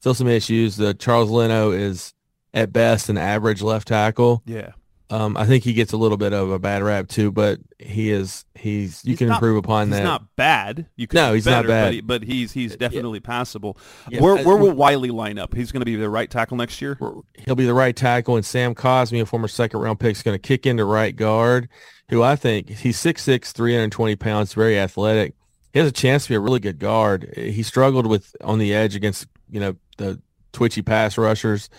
still 0.00 0.14
some 0.14 0.28
issues. 0.28 0.76
The 0.76 0.94
Charles 0.94 1.30
Leno 1.30 1.70
is 1.70 2.12
at 2.52 2.72
best 2.72 3.08
an 3.08 3.18
average 3.18 3.62
left 3.62 3.86
tackle. 3.86 4.42
Yeah. 4.46 4.72
Um, 5.14 5.36
I 5.36 5.46
think 5.46 5.62
he 5.62 5.74
gets 5.74 5.92
a 5.92 5.96
little 5.96 6.16
bit 6.16 6.32
of 6.32 6.50
a 6.50 6.58
bad 6.58 6.82
rap 6.82 7.06
too, 7.06 7.30
but 7.30 7.60
he 7.78 8.10
is 8.10 8.44
he's 8.56 9.04
you 9.04 9.10
he's 9.10 9.18
can 9.18 9.28
not, 9.28 9.36
improve 9.36 9.56
upon 9.56 9.86
he's 9.86 9.92
that. 9.92 10.00
He's 10.00 10.04
not 10.04 10.34
bad. 10.34 10.86
You 10.96 11.06
can 11.06 11.16
no, 11.16 11.32
he's 11.34 11.44
better, 11.44 11.68
not 11.68 11.72
bad, 11.72 11.84
but, 11.84 11.92
he, 11.92 12.00
but 12.00 12.22
he's 12.24 12.50
he's 12.50 12.74
definitely 12.74 13.20
yeah. 13.22 13.28
passable. 13.28 13.78
Yeah. 14.10 14.20
Where 14.20 14.42
where 14.44 14.56
will 14.56 14.72
Wylie 14.72 15.10
line 15.10 15.38
up? 15.38 15.54
He's 15.54 15.70
going 15.70 15.82
to 15.82 15.84
be 15.86 15.94
the 15.94 16.10
right 16.10 16.28
tackle 16.28 16.56
next 16.56 16.82
year. 16.82 16.98
He'll 17.38 17.54
be 17.54 17.64
the 17.64 17.74
right 17.74 17.94
tackle, 17.94 18.34
and 18.34 18.44
Sam 18.44 18.74
Cosmi, 18.74 19.22
a 19.22 19.26
former 19.26 19.46
second 19.46 19.78
round 19.78 20.00
pick, 20.00 20.16
is 20.16 20.22
going 20.24 20.34
to 20.34 20.38
kick 20.40 20.66
into 20.66 20.84
right 20.84 21.14
guard. 21.14 21.68
Who 22.10 22.20
I 22.20 22.34
think 22.34 22.68
he's 22.68 22.98
6'6", 22.98 23.52
320 23.52 24.16
pounds, 24.16 24.52
very 24.52 24.78
athletic. 24.78 25.34
He 25.72 25.78
has 25.78 25.88
a 25.88 25.92
chance 25.92 26.24
to 26.24 26.30
be 26.30 26.34
a 26.34 26.40
really 26.40 26.60
good 26.60 26.80
guard. 26.80 27.32
He 27.36 27.62
struggled 27.62 28.08
with 28.08 28.34
on 28.42 28.58
the 28.58 28.74
edge 28.74 28.96
against 28.96 29.28
you 29.48 29.60
know 29.60 29.76
the 29.96 30.20
twitchy 30.52 30.82
pass 30.82 31.16
rushers. 31.16 31.70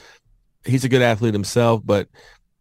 He's 0.63 0.85
a 0.85 0.89
good 0.89 1.01
athlete 1.01 1.33
himself, 1.33 1.81
but 1.83 2.07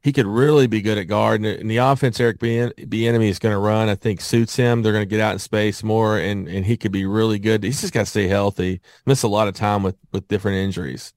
he 0.04 0.12
could 0.12 0.26
really 0.26 0.66
be 0.66 0.82
good 0.82 0.98
at 0.98 1.04
guard. 1.04 1.42
And 1.42 1.70
the 1.70 1.78
offense 1.78 2.20
Eric 2.20 2.38
Bieniemy 2.38 3.28
is 3.28 3.38
going 3.38 3.54
to 3.54 3.58
run, 3.58 3.88
I 3.88 3.94
think 3.94 4.20
suits 4.20 4.54
him. 4.54 4.82
They're 4.82 4.92
going 4.92 5.02
to 5.02 5.08
get 5.08 5.18
out 5.18 5.32
in 5.32 5.38
space 5.38 5.82
more, 5.82 6.18
and 6.18 6.46
and 6.46 6.66
he 6.66 6.76
could 6.76 6.92
be 6.92 7.06
really 7.06 7.38
good. 7.38 7.64
He's 7.64 7.80
just 7.80 7.94
got 7.94 8.00
to 8.00 8.06
stay 8.06 8.28
healthy. 8.28 8.82
Miss 9.06 9.22
a 9.22 9.28
lot 9.28 9.48
of 9.48 9.54
time 9.54 9.82
with 9.82 9.96
with 10.12 10.28
different 10.28 10.58
injuries. 10.58 11.14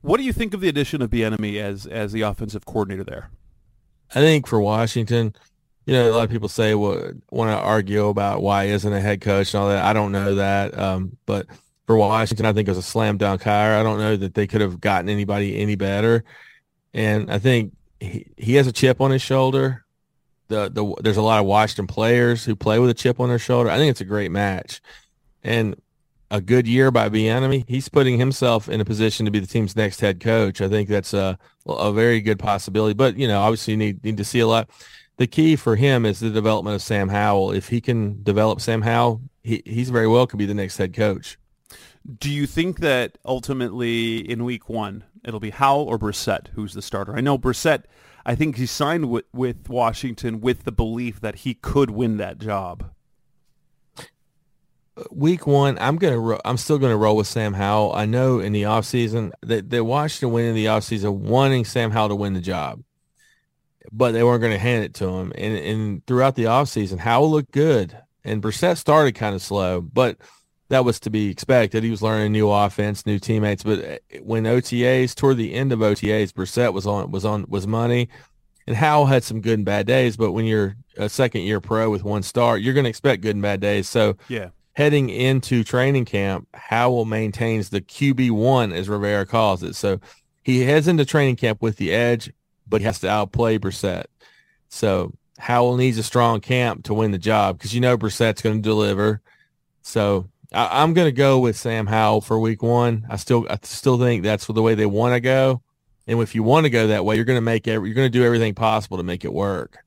What 0.00 0.16
do 0.16 0.22
you 0.22 0.32
think 0.32 0.54
of 0.54 0.62
the 0.62 0.68
addition 0.68 1.02
of 1.02 1.10
Bieniemy 1.10 1.60
as 1.60 1.84
as 1.86 2.12
the 2.12 2.22
offensive 2.22 2.64
coordinator 2.64 3.04
there? 3.04 3.30
I 4.14 4.20
think 4.20 4.46
for 4.46 4.58
Washington, 4.58 5.34
you 5.84 5.92
know, 5.92 6.10
a 6.10 6.14
lot 6.14 6.24
of 6.24 6.30
people 6.30 6.48
say 6.48 6.74
well, 6.74 7.12
want 7.30 7.50
to 7.50 7.62
argue 7.62 8.06
about 8.06 8.40
why 8.40 8.64
isn't 8.64 8.90
a 8.90 9.00
head 9.00 9.20
coach 9.20 9.52
and 9.52 9.62
all 9.62 9.68
that. 9.68 9.84
I 9.84 9.92
don't 9.92 10.12
know 10.12 10.36
that, 10.36 10.76
um, 10.78 11.18
but 11.26 11.46
for 11.86 11.98
Washington, 11.98 12.46
I 12.46 12.54
think 12.54 12.68
it 12.68 12.70
was 12.70 12.78
a 12.78 12.82
slam 12.82 13.18
dunk 13.18 13.42
hire. 13.42 13.78
I 13.78 13.82
don't 13.82 13.98
know 13.98 14.16
that 14.16 14.32
they 14.32 14.46
could 14.46 14.62
have 14.62 14.80
gotten 14.80 15.10
anybody 15.10 15.58
any 15.58 15.74
better. 15.74 16.24
And 16.94 17.30
I 17.30 17.38
think 17.38 17.74
he, 18.00 18.26
he 18.36 18.54
has 18.54 18.66
a 18.66 18.72
chip 18.72 19.00
on 19.00 19.10
his 19.10 19.22
shoulder. 19.22 19.84
The, 20.48 20.68
the 20.68 20.94
there's 21.02 21.16
a 21.16 21.22
lot 21.22 21.38
of 21.38 21.46
Washington 21.46 21.86
players 21.86 22.44
who 22.44 22.56
play 22.56 22.78
with 22.78 22.90
a 22.90 22.94
chip 22.94 23.20
on 23.20 23.28
their 23.28 23.38
shoulder. 23.38 23.70
I 23.70 23.76
think 23.76 23.90
it's 23.90 24.00
a 24.00 24.06
great 24.06 24.32
match, 24.32 24.80
and 25.44 25.80
a 26.30 26.40
good 26.40 26.66
year 26.66 26.90
by 26.90 27.08
Bieniemy. 27.08 27.64
He's 27.68 27.88
putting 27.88 28.18
himself 28.18 28.68
in 28.68 28.80
a 28.80 28.84
position 28.84 29.26
to 29.26 29.32
be 29.32 29.38
the 29.38 29.46
team's 29.46 29.76
next 29.76 30.00
head 30.00 30.20
coach. 30.20 30.60
I 30.60 30.68
think 30.68 30.88
that's 30.88 31.14
a 31.14 31.38
a 31.66 31.92
very 31.92 32.20
good 32.20 32.38
possibility. 32.38 32.94
But 32.94 33.16
you 33.16 33.28
know, 33.28 33.40
obviously, 33.40 33.72
you 33.72 33.78
need 33.78 34.02
need 34.04 34.16
to 34.16 34.24
see 34.24 34.40
a 34.40 34.46
lot. 34.46 34.68
The 35.18 35.26
key 35.26 35.54
for 35.54 35.76
him 35.76 36.06
is 36.06 36.20
the 36.20 36.30
development 36.30 36.76
of 36.76 36.82
Sam 36.82 37.08
Howell. 37.08 37.52
If 37.52 37.68
he 37.68 37.80
can 37.80 38.22
develop 38.22 38.60
Sam 38.60 38.82
Howell, 38.82 39.20
he 39.42 39.62
he's 39.64 39.90
very 39.90 40.08
well 40.08 40.26
could 40.26 40.38
be 40.38 40.46
the 40.46 40.54
next 40.54 40.78
head 40.78 40.94
coach. 40.94 41.38
Do 42.18 42.30
you 42.30 42.46
think 42.46 42.80
that 42.80 43.18
ultimately 43.24 44.18
in 44.18 44.44
week 44.44 44.68
one 44.68 45.04
it'll 45.24 45.40
be 45.40 45.50
Howell 45.50 45.84
or 45.84 45.98
Brissett 45.98 46.48
who's 46.48 46.74
the 46.74 46.82
starter? 46.82 47.16
I 47.16 47.20
know 47.20 47.38
Brissett. 47.38 47.84
I 48.24 48.34
think 48.34 48.56
he 48.56 48.66
signed 48.66 49.10
with, 49.10 49.24
with 49.32 49.68
Washington 49.68 50.40
with 50.40 50.64
the 50.64 50.72
belief 50.72 51.20
that 51.20 51.36
he 51.36 51.54
could 51.54 51.90
win 51.90 52.18
that 52.18 52.38
job. 52.38 52.90
Uh, 53.98 55.04
week 55.10 55.46
one, 55.46 55.78
I'm 55.78 55.96
gonna 55.96 56.38
I'm 56.44 56.56
still 56.56 56.78
gonna 56.78 56.96
roll 56.96 57.16
with 57.16 57.26
Sam 57.26 57.54
Howell. 57.54 57.94
I 57.94 58.06
know 58.06 58.40
in 58.40 58.52
the 58.52 58.64
offseason 58.64 59.32
that 59.42 59.70
they 59.70 59.80
Washington 59.80 60.32
went 60.32 60.48
in 60.48 60.54
the 60.54 60.66
offseason 60.66 61.18
wanting 61.18 61.64
Sam 61.64 61.90
Howell 61.90 62.10
to 62.10 62.16
win 62.16 62.34
the 62.34 62.40
job, 62.40 62.82
but 63.92 64.12
they 64.12 64.22
weren't 64.22 64.40
going 64.40 64.52
to 64.52 64.58
hand 64.58 64.84
it 64.84 64.94
to 64.94 65.08
him. 65.08 65.32
And 65.36 65.56
and 65.56 66.06
throughout 66.06 66.34
the 66.34 66.44
offseason, 66.44 66.98
Howell 66.98 67.30
looked 67.30 67.52
good, 67.52 67.96
and 68.24 68.42
Brissett 68.42 68.76
started 68.76 69.14
kind 69.14 69.34
of 69.34 69.42
slow, 69.42 69.80
but 69.80 70.18
that 70.70 70.84
was 70.84 71.00
to 71.00 71.10
be 71.10 71.28
expected. 71.28 71.82
He 71.82 71.90
was 71.90 72.00
learning 72.00 72.32
new 72.32 72.48
offense, 72.48 73.04
new 73.04 73.18
teammates. 73.18 73.64
But 73.64 73.84
uh, 73.84 74.18
when 74.22 74.44
OTAs 74.44 75.14
toward 75.14 75.36
the 75.36 75.52
end 75.52 75.72
of 75.72 75.80
OTAs, 75.80 76.32
Brissett 76.32 76.72
was 76.72 76.86
on 76.86 77.10
was 77.10 77.24
on 77.24 77.44
was 77.48 77.66
money, 77.66 78.08
and 78.66 78.76
Howell 78.76 79.06
had 79.06 79.24
some 79.24 79.40
good 79.40 79.58
and 79.58 79.66
bad 79.66 79.86
days, 79.86 80.16
but 80.16 80.32
when 80.32 80.44
you're 80.44 80.76
a 80.96 81.08
second 81.08 81.42
year 81.42 81.60
pro 81.60 81.90
with 81.90 82.04
one 82.04 82.22
start, 82.22 82.62
you're 82.62 82.74
going 82.74 82.84
to 82.84 82.90
expect 82.90 83.22
good 83.22 83.34
and 83.34 83.42
bad 83.42 83.60
days. 83.60 83.88
So 83.88 84.16
yeah, 84.28 84.50
heading 84.74 85.10
into 85.10 85.64
training 85.64 86.04
camp, 86.04 86.46
Howell 86.54 87.04
maintains 87.04 87.70
the 87.70 87.80
QB 87.80 88.30
one 88.30 88.72
as 88.72 88.88
Rivera 88.88 89.26
calls 89.26 89.64
it. 89.64 89.74
So 89.74 90.00
he 90.44 90.60
heads 90.60 90.86
into 90.86 91.04
training 91.04 91.36
camp 91.36 91.60
with 91.60 91.78
the 91.78 91.92
edge, 91.92 92.32
but 92.68 92.80
he 92.80 92.84
has 92.84 93.00
to 93.00 93.08
outplay 93.08 93.58
Brissett. 93.58 94.04
So 94.68 95.12
Howell 95.40 95.76
needs 95.76 95.98
a 95.98 96.04
strong 96.04 96.40
camp 96.40 96.84
to 96.84 96.94
win 96.94 97.10
the 97.10 97.18
job 97.18 97.58
because 97.58 97.74
you 97.74 97.80
know 97.80 97.98
Brissett's 97.98 98.40
going 98.40 98.56
to 98.56 98.62
deliver. 98.62 99.20
So 99.82 100.28
I, 100.52 100.82
am 100.82 100.94
going 100.94 101.06
to 101.06 101.12
go 101.12 101.38
with 101.38 101.56
Sam 101.56 101.86
Howell 101.86 102.22
for 102.22 102.38
week 102.38 102.62
one. 102.62 103.06
I 103.08 103.16
still 103.16 103.46
I 103.48 103.58
still 103.62 103.98
think 103.98 104.22
that's 104.22 104.46
the 104.46 104.62
way 104.62 104.74
they 104.74 104.86
want 104.86 105.14
to 105.14 105.20
go. 105.20 105.62
And 106.06 106.20
if 106.20 106.34
you 106.34 106.42
want 106.42 106.64
to 106.64 106.70
go 106.70 106.88
that 106.88 107.04
way, 107.04 107.16
you're 107.16 107.24
going 107.24 107.36
to 107.36 107.42
make 107.42 107.68
every, 107.68 107.88
you're 107.88 107.94
going 107.94 108.10
to 108.10 108.18
do 108.18 108.24
everything 108.24 108.54
possible 108.54 108.96
to 108.96 109.02
make 109.02 109.24
it 109.24 109.32
work. 109.32 109.78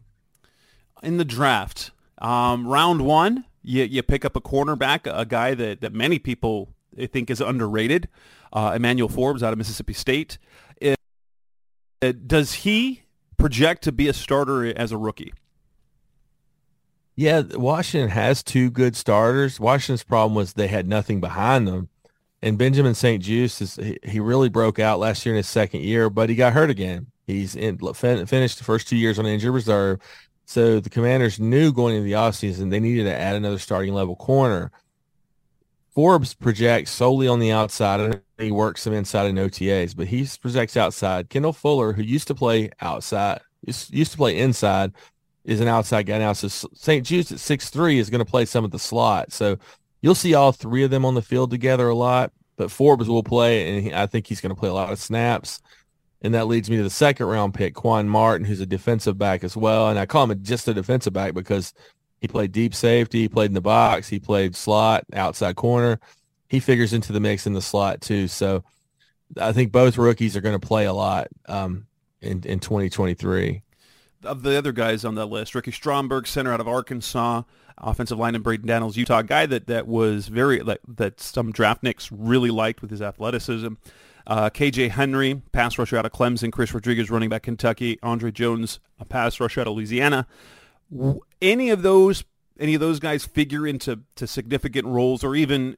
In 1.02 1.18
the 1.18 1.26
draft, 1.26 1.92
um, 2.20 2.66
round 2.66 3.06
one, 3.06 3.44
you, 3.62 3.84
you 3.84 4.02
pick 4.04 4.24
up 4.24 4.36
a 4.36 4.42
cornerback, 4.42 5.02
a 5.06 5.26
guy 5.26 5.54
that, 5.54 5.82
that 5.82 5.92
many 5.92 6.20
people 6.20 6.70
think 7.12 7.30
is 7.30 7.42
underrated, 7.42 8.08
uh, 8.54 8.72
Emmanuel 8.76 9.10
Forbes 9.10 9.44
out 9.44 9.52
of 9.52 9.58
Mississippi 9.58 9.94
State. 9.94 10.38
It, 10.78 10.98
it, 12.02 12.28
does 12.28 12.54
he 12.54 13.04
project 13.38 13.84
to 13.84 13.92
be 13.92 14.08
a 14.08 14.14
starter 14.14 14.66
as 14.78 14.94
a 14.94 14.98
rookie? 14.98 15.34
Yeah, 17.16 17.44
Washington 17.54 18.10
has 18.10 18.42
two 18.42 18.72
good 18.72 18.96
starters. 18.96 19.60
Washington's 19.60 20.04
problem 20.04 20.36
was 20.36 20.54
they 20.54 20.68
had 20.68 20.88
nothing 20.88 21.20
behind 21.22 21.68
them. 21.68 21.90
And 22.42 22.58
Benjamin 22.58 22.96
St-Juste 22.96 23.62
is 23.62 23.76
he, 23.76 23.98
he 24.04 24.20
really 24.20 24.50
broke 24.50 24.80
out 24.80 25.00
last 25.00 25.26
year 25.26 25.34
in 25.34 25.38
his 25.38 25.48
second 25.48 25.82
year, 25.82 26.10
but 26.10 26.30
he 26.30 26.36
got 26.36 26.54
hurt 26.54 26.70
again. 26.70 27.08
He's 27.26 27.56
in, 27.56 27.78
fin, 27.94 28.26
finished 28.26 28.58
the 28.58 28.64
first 28.64 28.88
two 28.88 28.98
years 28.98 29.18
on 29.18 29.26
injured 29.26 29.54
reserve. 29.54 30.00
So 30.46 30.80
the 30.80 30.90
Commanders 30.90 31.40
knew 31.40 31.72
going 31.72 31.96
into 31.96 32.04
the 32.04 32.14
offseason 32.14 32.70
they 32.70 32.80
needed 32.80 33.06
to 33.06 33.16
add 33.16 33.36
another 33.36 33.60
starting 33.60 33.94
level 33.94 34.16
corner. 34.16 34.72
Forbes 35.96 36.34
projects 36.34 36.92
solely 36.92 37.28
on 37.28 37.40
the 37.40 37.52
outside 37.52 38.00
and 38.00 38.22
he 38.40 38.52
works 38.52 38.82
some 38.82 38.94
inside 38.94 39.28
in 39.28 39.36
OTAs, 39.36 39.96
but 39.96 40.08
he 40.08 40.28
projects 40.42 40.76
outside. 40.76 41.30
Kendall 41.30 41.54
Fuller, 41.54 41.94
who 41.94 42.02
used 42.02 42.28
to 42.28 42.36
play 42.36 42.72
outside, 42.82 43.40
used 43.66 44.12
to 44.12 44.18
play 44.18 44.38
inside, 44.38 44.92
is 45.46 45.60
an 45.60 45.68
outside 45.68 46.06
guy 46.06 46.20
now. 46.20 46.34
So 46.34 46.48
St-Juste 46.48 47.32
at 47.32 47.40
six 47.40 47.70
three 47.70 48.00
is 48.00 48.10
going 48.10 48.24
to 48.24 48.30
play 48.30 48.46
some 48.46 48.64
of 48.64 48.72
the 48.72 48.80
slot. 48.80 49.32
So 49.32 49.58
you'll 50.02 50.16
see 50.16 50.34
all 50.34 50.52
three 50.52 50.84
of 50.84 50.92
them 50.92 51.06
on 51.06 51.16
the 51.16 51.22
field 51.22 51.52
together 51.52 51.88
a 51.90 51.96
lot. 51.96 52.32
But 52.56 52.70
Forbes 52.70 53.10
will 53.10 53.24
play, 53.24 53.68
and 53.68 53.84
he, 53.84 53.94
I 53.94 54.06
think 54.06 54.28
he's 54.28 54.40
going 54.40 54.54
to 54.54 54.60
play 54.60 54.70
a 54.70 54.74
lot 54.74 54.92
of 54.92 55.00
snaps. 55.00 55.60
And 56.22 56.36
that 56.36 56.46
leads 56.46 56.70
me 56.70 56.78
to 56.78 56.84
the 56.84 56.90
second 56.90 57.26
round 57.26 57.54
pick, 57.54 57.74
Quan 57.74 58.08
Martin, 58.08 58.46
who's 58.46 58.62
a 58.62 58.66
defensive 58.66 59.18
back 59.18 59.44
as 59.44 59.58
well. 59.58 59.90
And 59.90 59.98
I 59.98 60.06
call 60.06 60.30
him 60.30 60.44
just 60.44 60.68
a 60.68 60.74
defensive 60.74 61.14
back 61.14 61.34
because 61.34 61.74
he 62.22 62.28
played 62.28 62.52
deep 62.52 62.74
safety, 62.76 63.22
he 63.22 63.28
played 63.28 63.50
in 63.50 63.56
the 63.56 63.60
box, 63.62 64.08
he 64.08 64.20
played 64.20 64.56
slot, 64.56 65.04
outside 65.14 65.56
corner. 65.56 66.00
He 66.48 66.60
figures 66.60 66.94
into 66.94 67.12
the 67.12 67.20
mix 67.20 67.48
in 67.48 67.54
the 67.54 67.62
slot 67.62 68.00
too. 68.00 68.28
So 68.28 68.64
I 69.38 69.52
think 69.52 69.72
both 69.72 69.98
rookies 69.98 70.38
are 70.38 70.42
going 70.42 70.58
to 70.58 70.66
play 70.66 70.86
a 70.86 70.94
lot 70.94 71.28
um, 71.48 71.88
in 72.22 72.44
in 72.44 72.60
2023 72.60 73.64
of 74.26 74.44
the 74.44 74.58
other 74.58 74.72
guys 74.72 75.06
on 75.06 75.16
that 75.16 75.28
list, 75.28 75.56
Ricky 75.56 75.72
Stromberg, 75.72 76.28
center 76.28 76.54
out 76.54 76.60
of 76.60 76.68
Arkansas, 76.68 77.44
offensive 77.78 78.18
lineman 78.18 78.42
Braeden 78.42 78.68
Daniels, 78.68 78.98
Utah, 78.98 79.22
guy 79.22 79.46
that, 79.46 79.68
that 79.68 79.88
was 79.88 80.28
very, 80.28 80.60
like, 80.60 80.80
that 80.88 81.20
some 81.20 81.52
draft 81.52 81.84
nicks 81.84 82.12
really 82.12 82.52
liked 82.52 82.82
with 82.82 82.92
his 82.92 83.02
athleticism. 83.02 83.74
Uh, 84.26 84.50
KJ 84.50 84.92
Henry, 84.92 85.42
pass 85.52 85.78
rusher 85.78 85.98
out 85.98 86.06
of 86.06 86.12
Clemson, 86.12 86.52
Chris 86.52 86.74
Rodriguez, 86.74 87.12
running 87.12 87.30
back 87.30 87.44
Kentucky, 87.44 88.00
Andre 88.02 88.32
Jones, 88.32 88.80
a 89.00 89.06
pass 89.06 89.40
rusher 89.40 89.62
out 89.62 89.68
of 89.68 89.76
Louisiana. 89.76 90.28
Any 91.42 91.70
of 91.70 91.82
those, 91.82 92.24
any 92.60 92.74
of 92.74 92.80
those 92.80 93.00
guys 93.00 93.26
figure 93.26 93.68
into 93.68 94.00
to 94.16 94.28
significant 94.28 94.88
roles 94.88 95.24
or 95.24 95.36
even 95.36 95.78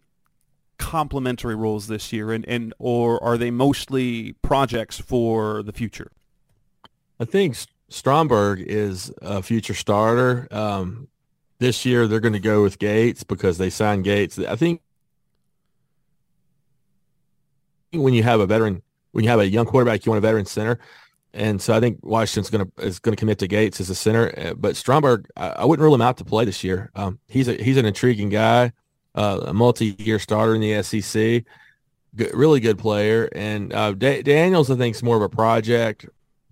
complementary 0.78 1.56
roles 1.56 1.88
this 1.88 2.12
year, 2.14 2.32
and, 2.32 2.46
and 2.48 2.74
or 2.78 3.24
are 3.24 3.38
they 3.38 3.50
mostly 3.50 4.34
projects 4.42 5.00
for 5.00 5.64
the 5.64 5.74
future? 5.74 6.12
I 7.20 7.26
think 7.26 7.56
Stromberg 7.90 8.62
is 8.62 9.12
a 9.22 9.42
future 9.42 9.74
starter. 9.74 10.48
Um, 10.52 11.08
this 11.60 11.86
year 11.86 12.08
they're 12.08 12.20
going 12.20 12.34
to 12.34 12.40
go 12.40 12.64
with 12.64 12.80
Gates 12.80 13.24
because 13.24 13.58
they 13.58 13.70
signed 13.70 14.04
Gates. 14.04 14.38
I 14.40 14.56
think 14.56 14.82
when 17.92 18.14
you 18.14 18.24
have 18.24 18.40
a 18.40 18.46
veteran, 18.46 18.82
when 19.12 19.24
you 19.24 19.30
have 19.30 19.40
a 19.40 19.48
young 19.48 19.66
quarterback, 19.66 20.06
you 20.06 20.12
want 20.12 20.18
a 20.18 20.28
veteran 20.28 20.46
center. 20.46 20.80
And 21.34 21.62
so 21.62 21.74
I 21.76 21.80
think 21.82 22.00
Washington's 22.02 22.50
going 22.50 22.66
to 22.66 22.86
is 22.86 23.00
going 23.00 23.16
to 23.16 23.20
commit 23.20 23.40
to 23.40 23.48
Gates 23.48 23.82
as 23.82 23.90
a 23.90 23.96
center, 23.96 24.34
uh, 24.38 24.54
but 24.54 24.76
Stromberg, 24.76 25.28
I, 25.36 25.50
I 25.50 25.66
wouldn't 25.66 25.84
rule 25.84 25.94
him 25.94 26.02
out 26.02 26.18
to 26.18 26.26
play 26.26 26.46
this 26.46 26.64
year. 26.64 26.92
Um, 26.96 27.20
he's 27.28 27.50
a 27.50 27.62
he's 27.62 27.76
an 27.76 27.86
intriguing 27.86 28.30
guy, 28.30 28.72
uh, 29.16 29.42
a 29.46 29.54
multi-year 29.54 30.18
starter 30.18 30.56
in 30.56 30.62
the 30.62 30.82
SEC, 30.82 31.44
good, 32.16 32.34
really 32.34 32.62
good 32.62 32.78
player. 32.78 33.28
And 33.34 33.74
uh, 33.74 33.92
da- 33.94 34.22
Daniels, 34.22 34.72
I 34.72 34.76
think, 34.76 34.96
is 34.96 35.04
more 35.04 35.18
of 35.18 35.22
a 35.22 35.30
project 35.30 36.06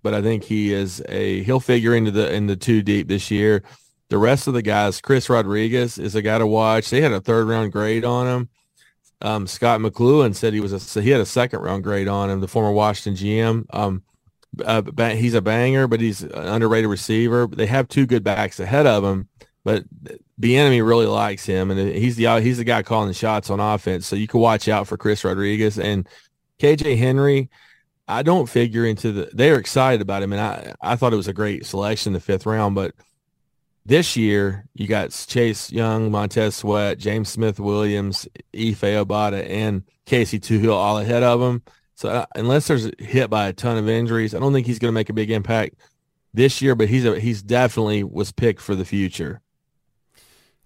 but 0.04 0.14
I 0.14 0.22
think 0.22 0.44
he 0.44 0.72
is 0.72 1.02
a 1.08 1.42
he'll 1.42 1.58
figure 1.58 1.96
into 1.96 2.12
the 2.12 2.32
in 2.32 2.46
the 2.46 2.54
two 2.54 2.82
deep 2.82 3.08
this 3.08 3.30
year. 3.30 3.64
The 4.10 4.18
rest 4.18 4.46
of 4.46 4.54
the 4.54 4.62
guys, 4.62 5.00
Chris 5.00 5.28
Rodriguez 5.30 5.98
is 5.98 6.14
a 6.14 6.22
guy 6.22 6.38
to 6.38 6.46
watch. 6.46 6.90
They 6.90 7.00
had 7.00 7.10
a 7.10 7.22
third 7.22 7.48
round 7.48 7.72
grade 7.72 8.04
on 8.04 8.26
him. 8.26 8.48
Um, 9.22 9.46
Scott 9.46 9.80
McCloughan 9.80 10.34
said 10.34 10.52
he 10.52 10.60
was 10.60 10.96
a 10.96 11.00
he 11.00 11.08
had 11.08 11.22
a 11.22 11.26
second 11.26 11.60
round 11.60 11.82
grade 11.82 12.06
on 12.06 12.28
him. 12.28 12.40
The 12.40 12.46
former 12.46 12.70
Washington 12.70 13.24
GM. 13.24 13.66
Um, 13.72 14.02
uh, 14.64 14.82
he's 15.14 15.34
a 15.34 15.40
banger, 15.40 15.88
but 15.88 16.00
he's 16.00 16.22
an 16.22 16.32
underrated 16.32 16.88
receiver. 16.88 17.48
They 17.48 17.66
have 17.66 17.88
two 17.88 18.06
good 18.06 18.22
backs 18.22 18.60
ahead 18.60 18.86
of 18.86 19.02
him, 19.02 19.28
but 19.64 19.84
Bieniemy 20.40 20.86
really 20.86 21.06
likes 21.06 21.46
him, 21.46 21.70
and 21.70 21.80
he's 21.96 22.16
the 22.16 22.26
he's 22.42 22.58
the 22.58 22.64
guy 22.64 22.82
calling 22.82 23.08
the 23.08 23.14
shots 23.14 23.48
on 23.48 23.58
offense. 23.58 24.06
So 24.06 24.16
you 24.16 24.28
can 24.28 24.40
watch 24.40 24.68
out 24.68 24.86
for 24.86 24.98
Chris 24.98 25.24
Rodriguez 25.24 25.78
and 25.78 26.06
KJ 26.60 26.98
Henry. 26.98 27.48
I 28.06 28.22
don't 28.22 28.48
figure 28.48 28.84
into 28.84 29.12
the. 29.12 29.30
They're 29.32 29.58
excited 29.58 30.00
about 30.00 30.22
him, 30.22 30.32
and 30.32 30.40
I 30.40 30.74
I 30.80 30.96
thought 30.96 31.12
it 31.12 31.16
was 31.16 31.28
a 31.28 31.32
great 31.32 31.64
selection 31.64 32.12
the 32.12 32.20
fifth 32.20 32.46
round. 32.46 32.74
But 32.74 32.94
this 33.86 34.16
year, 34.16 34.66
you 34.74 34.86
got 34.86 35.10
Chase 35.10 35.72
Young, 35.72 36.10
Montez 36.10 36.56
Sweat, 36.56 36.98
James 36.98 37.28
Smith 37.28 37.58
Williams, 37.58 38.28
Efe 38.52 39.04
Obada, 39.04 39.48
and 39.48 39.84
Casey 40.06 40.38
Toohill 40.38 40.74
all 40.74 40.98
ahead 40.98 41.22
of 41.22 41.40
him. 41.40 41.62
So 41.94 42.08
uh, 42.08 42.26
unless 42.34 42.66
there's 42.66 42.90
hit 42.98 43.30
by 43.30 43.48
a 43.48 43.52
ton 43.52 43.78
of 43.78 43.88
injuries, 43.88 44.34
I 44.34 44.38
don't 44.38 44.52
think 44.52 44.66
he's 44.66 44.78
going 44.78 44.90
to 44.92 44.94
make 44.94 45.10
a 45.10 45.14
big 45.14 45.30
impact 45.30 45.76
this 46.32 46.60
year. 46.60 46.74
But 46.74 46.88
he's 46.88 47.04
a, 47.06 47.18
he's 47.18 47.42
definitely 47.42 48.04
was 48.04 48.32
picked 48.32 48.60
for 48.60 48.74
the 48.74 48.84
future. 48.84 49.40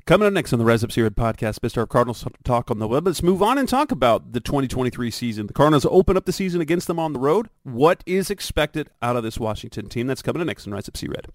Coming 0.08 0.26
up 0.26 0.32
next 0.32 0.54
on 0.54 0.58
the 0.58 0.64
Rise 0.64 0.82
Up 0.82 0.90
Sea 0.90 1.02
Red 1.02 1.16
podcast, 1.16 1.60
Best 1.60 1.76
Our 1.76 1.86
Cardinals 1.86 2.24
talk 2.42 2.70
on 2.70 2.78
the 2.78 2.88
web. 2.88 3.06
Let's 3.06 3.22
move 3.22 3.42
on 3.42 3.58
and 3.58 3.68
talk 3.68 3.92
about 3.92 4.32
the 4.32 4.40
2023 4.40 5.10
season. 5.10 5.48
The 5.48 5.52
Cardinals 5.52 5.84
open 5.84 6.16
up 6.16 6.24
the 6.24 6.32
season 6.32 6.62
against 6.62 6.86
them 6.86 6.98
on 6.98 7.12
the 7.12 7.18
road. 7.18 7.50
What 7.62 8.02
is 8.06 8.30
expected 8.30 8.88
out 9.02 9.16
of 9.16 9.22
this 9.22 9.38
Washington 9.38 9.86
team? 9.90 10.06
That's 10.06 10.22
coming 10.22 10.40
up 10.40 10.46
next 10.46 10.66
on 10.66 10.72
Rise 10.72 10.88
Up 10.88 10.96
Sea 10.96 11.08
Red. 11.08 11.26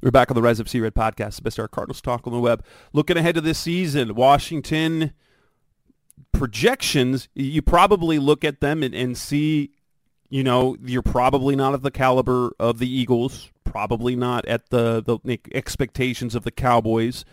We're 0.00 0.10
back 0.10 0.30
on 0.30 0.36
the 0.36 0.40
Rise 0.40 0.58
Up 0.58 0.66
Sea 0.66 0.80
Red 0.80 0.94
podcast, 0.94 1.42
Best 1.42 1.60
Our 1.60 1.68
Cardinals 1.68 2.00
talk 2.00 2.26
on 2.26 2.32
the 2.32 2.40
web. 2.40 2.64
Looking 2.94 3.18
ahead 3.18 3.34
to 3.34 3.42
this 3.42 3.58
season, 3.58 4.14
Washington 4.14 5.12
projections, 6.32 7.28
you 7.34 7.60
probably 7.60 8.18
look 8.18 8.42
at 8.42 8.62
them 8.62 8.82
and, 8.82 8.94
and 8.94 9.18
see, 9.18 9.72
you 10.30 10.42
know, 10.42 10.78
you're 10.82 11.02
probably 11.02 11.56
not 11.56 11.74
of 11.74 11.82
the 11.82 11.90
caliber 11.90 12.52
of 12.58 12.78
the 12.78 12.88
Eagles 12.88 13.50
probably 13.74 14.14
not 14.14 14.44
at 14.44 14.70
the, 14.70 15.02
the 15.02 15.40
expectations 15.52 16.36
of 16.36 16.44
the 16.44 16.52
Cowboys. 16.52 17.24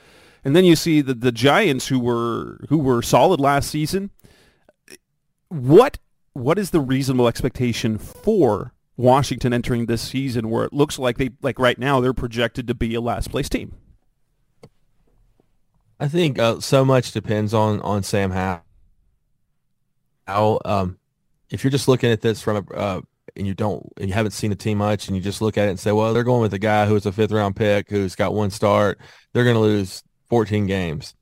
And 0.43 0.55
then 0.55 0.65
you 0.65 0.75
see 0.75 1.01
the, 1.01 1.13
the 1.13 1.31
Giants 1.31 1.89
who 1.89 1.99
were 1.99 2.65
who 2.67 2.79
were 2.79 3.03
solid 3.03 3.39
last 3.39 3.69
season. 3.69 4.09
What 5.49 5.99
what 6.33 6.57
is 6.57 6.71
the 6.71 6.79
reasonable 6.79 7.27
expectation 7.27 7.99
for 7.99 8.73
Washington 8.97 9.53
entering 9.53 9.85
this 9.85 10.01
season 10.01 10.49
where 10.49 10.65
it 10.65 10.73
looks 10.73 10.97
like 10.97 11.19
they 11.19 11.29
like 11.43 11.59
right 11.59 11.77
now 11.77 11.99
they're 11.99 12.11
projected 12.11 12.67
to 12.69 12.73
be 12.73 12.95
a 12.95 13.01
last 13.01 13.29
place 13.29 13.47
team? 13.47 13.75
I 15.99 16.07
think 16.07 16.39
uh, 16.39 16.59
so 16.59 16.83
much 16.83 17.11
depends 17.11 17.53
on 17.53 17.81
on 17.81 18.01
Sam 18.01 18.31
Howell. 18.31 18.63
How 20.25 20.59
um, 20.65 20.97
if 21.51 21.63
you're 21.63 21.69
just 21.69 21.87
looking 21.87 22.09
at 22.09 22.21
this 22.21 22.41
from 22.41 22.65
a 22.71 22.73
uh, 22.73 23.01
and 23.35 23.47
you 23.47 23.53
don't 23.53 23.91
and 23.97 24.07
you 24.07 24.13
haven't 24.13 24.31
seen 24.31 24.49
the 24.49 24.55
team 24.55 24.77
much 24.77 25.07
and 25.07 25.15
you 25.15 25.21
just 25.21 25.41
look 25.41 25.57
at 25.57 25.67
it 25.67 25.71
and 25.71 25.79
say, 25.79 25.91
well, 25.91 26.13
they're 26.13 26.23
going 26.23 26.41
with 26.41 26.53
a 26.53 26.59
guy 26.59 26.85
who's 26.85 27.05
a 27.05 27.11
fifth 27.11 27.31
round 27.31 27.55
pick 27.55 27.89
who's 27.89 28.15
got 28.15 28.33
one 28.33 28.49
start. 28.49 28.99
They're 29.33 29.43
going 29.43 29.55
to 29.55 29.61
lose 29.61 30.03
14 30.29 30.65
games. 30.67 31.15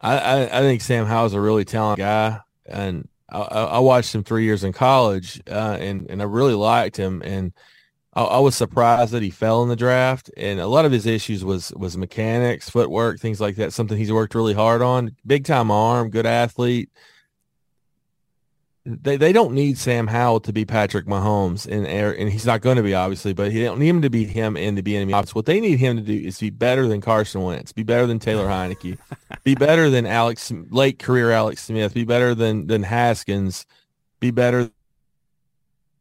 I, 0.00 0.18
I, 0.18 0.58
I 0.58 0.60
think 0.60 0.82
Sam 0.82 1.06
Howell's 1.06 1.34
a 1.34 1.40
really 1.40 1.64
talented 1.64 2.02
guy, 2.02 2.40
and 2.66 3.08
I, 3.30 3.38
I 3.38 3.78
watched 3.78 4.14
him 4.14 4.22
three 4.22 4.44
years 4.44 4.62
in 4.62 4.72
college, 4.72 5.40
uh, 5.48 5.78
and 5.80 6.10
and 6.10 6.20
I 6.20 6.26
really 6.26 6.54
liked 6.54 6.96
him, 6.96 7.22
and 7.24 7.52
I, 8.12 8.22
I, 8.22 8.38
was 8.40 8.54
surprised 8.54 9.12
that 9.12 9.22
he 9.22 9.30
fell 9.30 9.62
in 9.62 9.70
the 9.70 9.76
draft. 9.76 10.30
And 10.36 10.60
a 10.60 10.66
lot 10.66 10.84
of 10.84 10.92
his 10.92 11.06
issues 11.06 11.42
was 11.42 11.72
was 11.74 11.96
mechanics, 11.96 12.68
footwork, 12.68 13.18
things 13.18 13.40
like 13.40 13.56
that. 13.56 13.72
Something 13.72 13.96
he's 13.96 14.12
worked 14.12 14.34
really 14.34 14.52
hard 14.52 14.82
on. 14.82 15.16
Big 15.26 15.46
time 15.46 15.70
arm, 15.70 16.10
good 16.10 16.26
athlete 16.26 16.90
they, 18.86 19.16
they 19.16 19.32
don't 19.32 19.54
need 19.54 19.78
Sam 19.78 20.06
Howell 20.06 20.40
to 20.40 20.52
be 20.52 20.66
Patrick 20.66 21.06
Mahomes 21.06 21.66
and 21.66 21.86
and 21.86 22.30
he's 22.30 22.44
not 22.44 22.60
going 22.60 22.76
to 22.76 22.82
be 22.82 22.94
obviously, 22.94 23.32
but 23.32 23.50
he 23.50 23.62
don't 23.62 23.78
need 23.78 23.88
him 23.88 24.02
to 24.02 24.10
be 24.10 24.24
him 24.24 24.56
and 24.58 24.76
to 24.76 24.82
be 24.82 24.94
enemy 24.94 25.14
opposite. 25.14 25.34
What 25.34 25.46
they 25.46 25.58
need 25.58 25.78
him 25.78 25.96
to 25.96 26.02
do 26.02 26.12
is 26.12 26.38
be 26.38 26.50
better 26.50 26.86
than 26.86 27.00
Carson 27.00 27.42
Wentz, 27.42 27.72
be 27.72 27.82
better 27.82 28.06
than 28.06 28.18
Taylor 28.18 28.46
Heinicke, 28.46 28.98
be 29.42 29.54
better 29.54 29.88
than 29.88 30.04
Alex 30.04 30.52
late 30.70 30.98
career 30.98 31.30
Alex 31.30 31.62
Smith, 31.62 31.94
be 31.94 32.04
better 32.04 32.34
than 32.34 32.66
than 32.66 32.82
Haskins, 32.82 33.64
be 34.20 34.30
better 34.30 34.70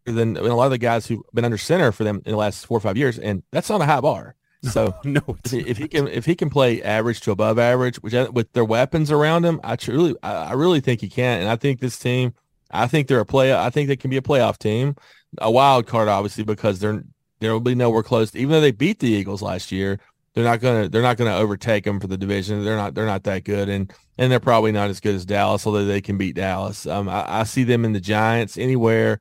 than 0.06 0.36
a 0.36 0.42
lot 0.42 0.66
of 0.66 0.72
the 0.72 0.78
guys 0.78 1.08
who've 1.08 1.24
been 1.34 1.46
under 1.46 1.58
center 1.58 1.94
for 1.94 2.04
them 2.04 2.22
in 2.26 2.32
the 2.32 2.38
last 2.38 2.66
four 2.66 2.78
or 2.78 2.82
five 2.82 2.98
years, 2.98 3.18
and 3.18 3.44
that's 3.52 3.70
not 3.70 3.82
a 3.82 3.86
high 3.86 4.02
bar. 4.02 4.36
So 4.72 4.96
no, 5.04 5.22
if, 5.44 5.54
if 5.54 5.78
he 5.78 5.90
can 5.90 6.08
if 6.08 6.26
he 6.26 6.36
can 6.36 6.50
play 6.50 6.82
average 6.82 7.20
to 7.22 7.32
above 7.32 7.60
average, 7.60 7.98
which 7.98 8.14
with 8.32 8.54
their 8.54 8.64
weapons 8.64 9.12
around 9.12 9.44
him, 9.44 9.60
I 9.62 9.76
truly 9.76 10.16
I, 10.24 10.36
I 10.36 10.54
really 10.54 10.80
think 10.80 11.02
he 11.02 11.10
can, 11.10 11.42
and 11.42 11.50
I 11.50 11.58
think 11.58 11.82
this 11.82 12.00
team 12.00 12.34
I 12.74 12.88
think 12.88 13.08
they're 13.08 13.20
a 13.20 13.26
play. 13.26 13.54
I 13.54 13.70
think 13.70 13.88
they 13.88 13.96
can 13.96 14.10
be 14.10 14.18
a 14.18 14.22
playoff 14.22 14.58
team, 14.58 14.96
a 15.38 15.52
wild 15.52 15.88
card, 15.88 16.08
obviously, 16.08 16.44
because 16.44 16.80
they're 16.80 17.04
there 17.40 17.52
will 17.52 17.60
be 17.60 17.76
nowhere 17.76 18.04
close. 18.04 18.36
Even 18.36 18.52
though 18.52 18.62
they 18.62 18.72
beat 18.72 19.00
the 19.00 19.10
Eagles 19.10 19.42
last 19.42 19.72
year, 19.72 20.00
they're 20.34 20.44
not 20.44 20.60
gonna 20.62 20.90
they're 20.90 21.02
not 21.02 21.18
gonna 21.18 21.36
overtake 21.36 21.84
them 21.84 22.00
for 22.00 22.08
the 22.08 22.18
division. 22.18 22.64
They're 22.64 22.76
not 22.76 22.96
they're 22.96 23.06
not 23.06 23.24
that 23.24 23.44
good, 23.44 23.70
and 23.70 23.94
and 24.18 24.32
they're 24.32 24.40
probably 24.40 24.72
not 24.72 24.90
as 24.90 25.00
good 25.00 25.16
as 25.16 25.26
Dallas, 25.26 25.66
although 25.68 25.86
they 25.86 26.02
can 26.02 26.18
beat 26.18 26.36
Dallas. 26.36 26.88
Um, 26.88 27.08
I, 27.08 27.42
I 27.42 27.44
see 27.44 27.64
them 27.64 27.86
in 27.86 27.94
the 27.94 28.00
Giants 28.00 28.58
anywhere 28.58 29.20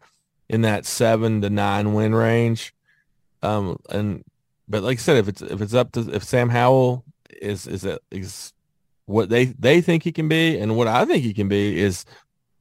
in 0.49 0.63
that 0.63 0.87
seven 0.87 1.41
to 1.43 1.51
nine 1.51 1.95
win 1.95 2.15
range. 2.15 2.75
Um, 3.43 3.79
and 3.91 4.25
but 4.69 4.83
like 4.83 4.99
I 4.99 5.03
said, 5.03 5.17
if 5.17 5.29
it's 5.29 5.43
if 5.43 5.61
it's 5.61 5.75
up 5.75 5.93
to 5.93 6.15
if 6.15 6.25
Sam 6.25 6.49
Howell 6.49 7.05
is 7.41 7.67
is 7.67 7.87
is 8.11 8.53
what 9.07 9.29
they 9.29 9.47
they 9.47 9.81
think 9.81 10.05
he 10.05 10.13
can 10.13 10.29
be, 10.29 10.59
and 10.59 10.77
what 10.77 10.89
I 10.89 11.05
think 11.05 11.25
he 11.25 11.35
can 11.35 11.49
be 11.49 11.79
is 11.79 12.05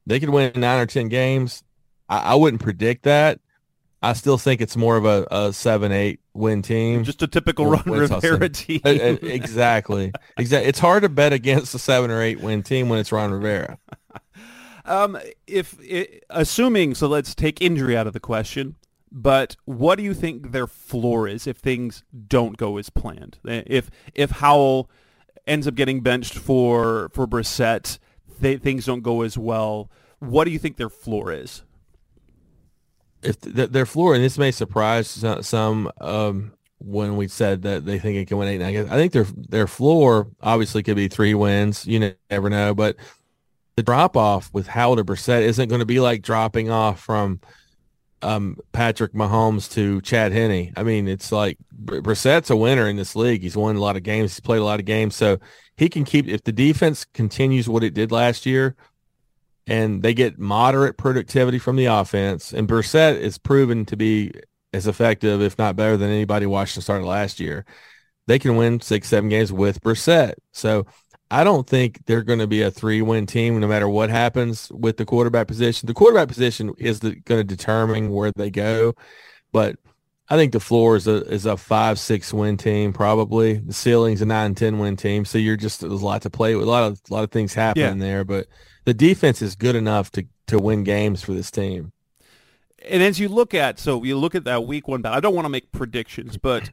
they 0.06 0.20
could 0.20 0.30
win 0.30 0.52
nine 0.56 0.80
or 0.80 0.86
ten 0.86 1.08
games. 1.08 1.62
I, 2.08 2.18
I 2.18 2.34
wouldn't 2.34 2.62
predict 2.62 3.04
that. 3.04 3.40
I 4.02 4.14
still 4.14 4.36
think 4.36 4.60
it's 4.60 4.76
more 4.76 4.96
of 4.96 5.04
a, 5.04 5.26
a 5.30 5.52
seven, 5.52 5.92
eight 5.92 6.20
win 6.34 6.60
team. 6.62 7.04
Just 7.04 7.22
a 7.22 7.28
typical 7.28 7.66
Ron 7.66 7.84
Rivera 7.84 8.48
team. 8.48 8.80
exactly. 8.84 10.12
Exactly. 10.36 10.68
It's 10.68 10.80
hard 10.80 11.04
to 11.04 11.08
bet 11.08 11.32
against 11.32 11.74
a 11.74 11.78
seven 11.78 12.10
or 12.10 12.20
eight 12.20 12.40
win 12.40 12.64
team 12.64 12.88
when 12.88 12.98
it's 12.98 13.12
Ron 13.12 13.30
Rivera. 13.30 13.78
um, 14.84 15.16
if 15.46 15.78
it, 15.80 16.24
assuming, 16.30 16.96
so 16.96 17.06
let's 17.06 17.34
take 17.34 17.62
injury 17.62 17.96
out 17.96 18.08
of 18.08 18.12
the 18.12 18.20
question. 18.20 18.74
But 19.12 19.56
what 19.66 19.96
do 19.96 20.02
you 20.02 20.14
think 20.14 20.52
their 20.52 20.66
floor 20.66 21.28
is 21.28 21.46
if 21.46 21.58
things 21.58 22.02
don't 22.26 22.56
go 22.56 22.78
as 22.78 22.90
planned? 22.90 23.38
If 23.44 23.90
if 24.14 24.30
Howell 24.30 24.90
ends 25.46 25.68
up 25.68 25.74
getting 25.74 26.00
benched 26.00 26.34
for 26.34 27.10
for 27.12 27.26
Brissett, 27.26 27.98
things 28.36 28.86
don't 28.86 29.02
go 29.02 29.22
as 29.22 29.36
well. 29.36 29.90
What 30.18 30.44
do 30.44 30.50
you 30.50 30.58
think 30.58 30.76
their 30.76 30.88
floor 30.88 31.32
is? 31.32 31.62
If 33.22 33.40
th- 33.40 33.70
their 33.70 33.86
floor, 33.86 34.14
and 34.14 34.22
this 34.22 34.38
may 34.38 34.50
surprise 34.50 35.08
some, 35.42 35.90
um, 36.00 36.52
when 36.84 37.16
we 37.16 37.28
said 37.28 37.62
that 37.62 37.84
they 37.84 37.98
think 37.98 38.16
it 38.16 38.26
can 38.26 38.38
win 38.38 38.48
eight 38.48 38.58
nine. 38.58 38.88
I 38.90 38.96
think 38.96 39.12
their 39.12 39.26
their 39.48 39.66
floor 39.66 40.28
obviously 40.42 40.82
could 40.82 40.96
be 40.96 41.08
three 41.08 41.34
wins. 41.34 41.86
You 41.86 42.14
never 42.30 42.50
know, 42.50 42.74
but 42.74 42.96
the 43.76 43.82
drop 43.82 44.16
off 44.16 44.52
with 44.52 44.66
Howard 44.66 45.06
Brissett 45.06 45.42
isn't 45.42 45.68
going 45.68 45.78
to 45.78 45.86
be 45.86 46.00
like 46.00 46.22
dropping 46.22 46.70
off 46.70 47.00
from 47.00 47.40
um, 48.22 48.56
Patrick 48.72 49.12
Mahomes 49.12 49.70
to 49.72 50.00
Chad 50.02 50.32
Henne. 50.32 50.72
I 50.76 50.82
mean, 50.82 51.08
it's 51.08 51.32
like 51.32 51.58
Brissett's 51.84 52.50
a 52.50 52.56
winner 52.56 52.88
in 52.88 52.96
this 52.96 53.16
league. 53.16 53.42
He's 53.42 53.56
won 53.56 53.76
a 53.76 53.80
lot 53.80 53.96
of 53.96 54.02
games. 54.02 54.32
He's 54.32 54.40
played 54.40 54.60
a 54.60 54.64
lot 54.64 54.80
of 54.80 54.86
games. 54.86 55.16
So 55.16 55.38
he 55.76 55.88
can 55.88 56.04
keep, 56.04 56.28
if 56.28 56.44
the 56.44 56.52
defense 56.52 57.04
continues 57.04 57.68
what 57.68 57.84
it 57.84 57.94
did 57.94 58.12
last 58.12 58.46
year 58.46 58.76
and 59.66 60.02
they 60.02 60.14
get 60.14 60.38
moderate 60.38 60.96
productivity 60.96 61.58
from 61.58 61.76
the 61.76 61.86
offense, 61.86 62.52
and 62.52 62.68
Brissett 62.68 63.18
is 63.18 63.38
proven 63.38 63.84
to 63.86 63.96
be 63.96 64.32
as 64.72 64.86
effective, 64.86 65.40
if 65.42 65.58
not 65.58 65.76
better 65.76 65.96
than 65.96 66.10
anybody 66.10 66.46
Washington 66.46 66.82
started 66.82 67.06
last 67.06 67.38
year, 67.38 67.64
they 68.26 68.38
can 68.38 68.56
win 68.56 68.80
six, 68.80 69.08
seven 69.08 69.28
games 69.28 69.52
with 69.52 69.80
Brissett. 69.82 70.34
So 70.52 70.86
I 71.32 71.44
don't 71.44 71.66
think 71.66 72.04
they're 72.04 72.22
going 72.22 72.40
to 72.40 72.46
be 72.46 72.60
a 72.60 72.70
three-win 72.70 73.24
team 73.24 73.58
no 73.58 73.66
matter 73.66 73.88
what 73.88 74.10
happens 74.10 74.70
with 74.70 74.98
the 74.98 75.06
quarterback 75.06 75.46
position. 75.46 75.86
The 75.86 75.94
quarterback 75.94 76.28
position 76.28 76.74
is 76.76 77.00
going 77.00 77.22
to 77.24 77.42
determine 77.42 78.10
where 78.10 78.30
they 78.36 78.50
go, 78.50 78.94
but 79.50 79.76
I 80.28 80.36
think 80.36 80.52
the 80.52 80.60
floor 80.60 80.94
is 80.94 81.06
a 81.06 81.22
is 81.32 81.46
a 81.46 81.56
five 81.56 81.98
six 81.98 82.34
win 82.34 82.58
team 82.58 82.92
probably. 82.92 83.54
The 83.54 83.72
ceiling's 83.72 84.20
a 84.20 84.26
nine 84.26 84.54
ten 84.54 84.78
win 84.78 84.96
team, 84.96 85.24
so 85.24 85.38
you're 85.38 85.56
just 85.56 85.80
there's 85.80 86.02
a 86.02 86.04
lot 86.04 86.20
to 86.22 86.30
play 86.30 86.54
with. 86.54 86.66
A 86.66 86.70
lot 86.70 86.84
of 86.84 87.00
a 87.10 87.14
lot 87.14 87.24
of 87.24 87.30
things 87.30 87.54
happening 87.54 87.98
yeah. 87.98 88.06
there, 88.06 88.24
but 88.24 88.46
the 88.84 88.94
defense 88.94 89.40
is 89.40 89.56
good 89.56 89.74
enough 89.74 90.10
to 90.12 90.26
to 90.48 90.58
win 90.58 90.84
games 90.84 91.22
for 91.22 91.32
this 91.32 91.50
team. 91.50 91.92
And 92.86 93.02
as 93.02 93.18
you 93.18 93.28
look 93.28 93.54
at 93.54 93.78
so 93.78 94.04
you 94.04 94.18
look 94.18 94.34
at 94.34 94.44
that 94.44 94.66
week 94.66 94.86
one 94.86 95.00
battle, 95.00 95.16
I 95.16 95.20
don't 95.20 95.34
want 95.34 95.46
to 95.46 95.50
make 95.50 95.72
predictions, 95.72 96.36
but 96.36 96.72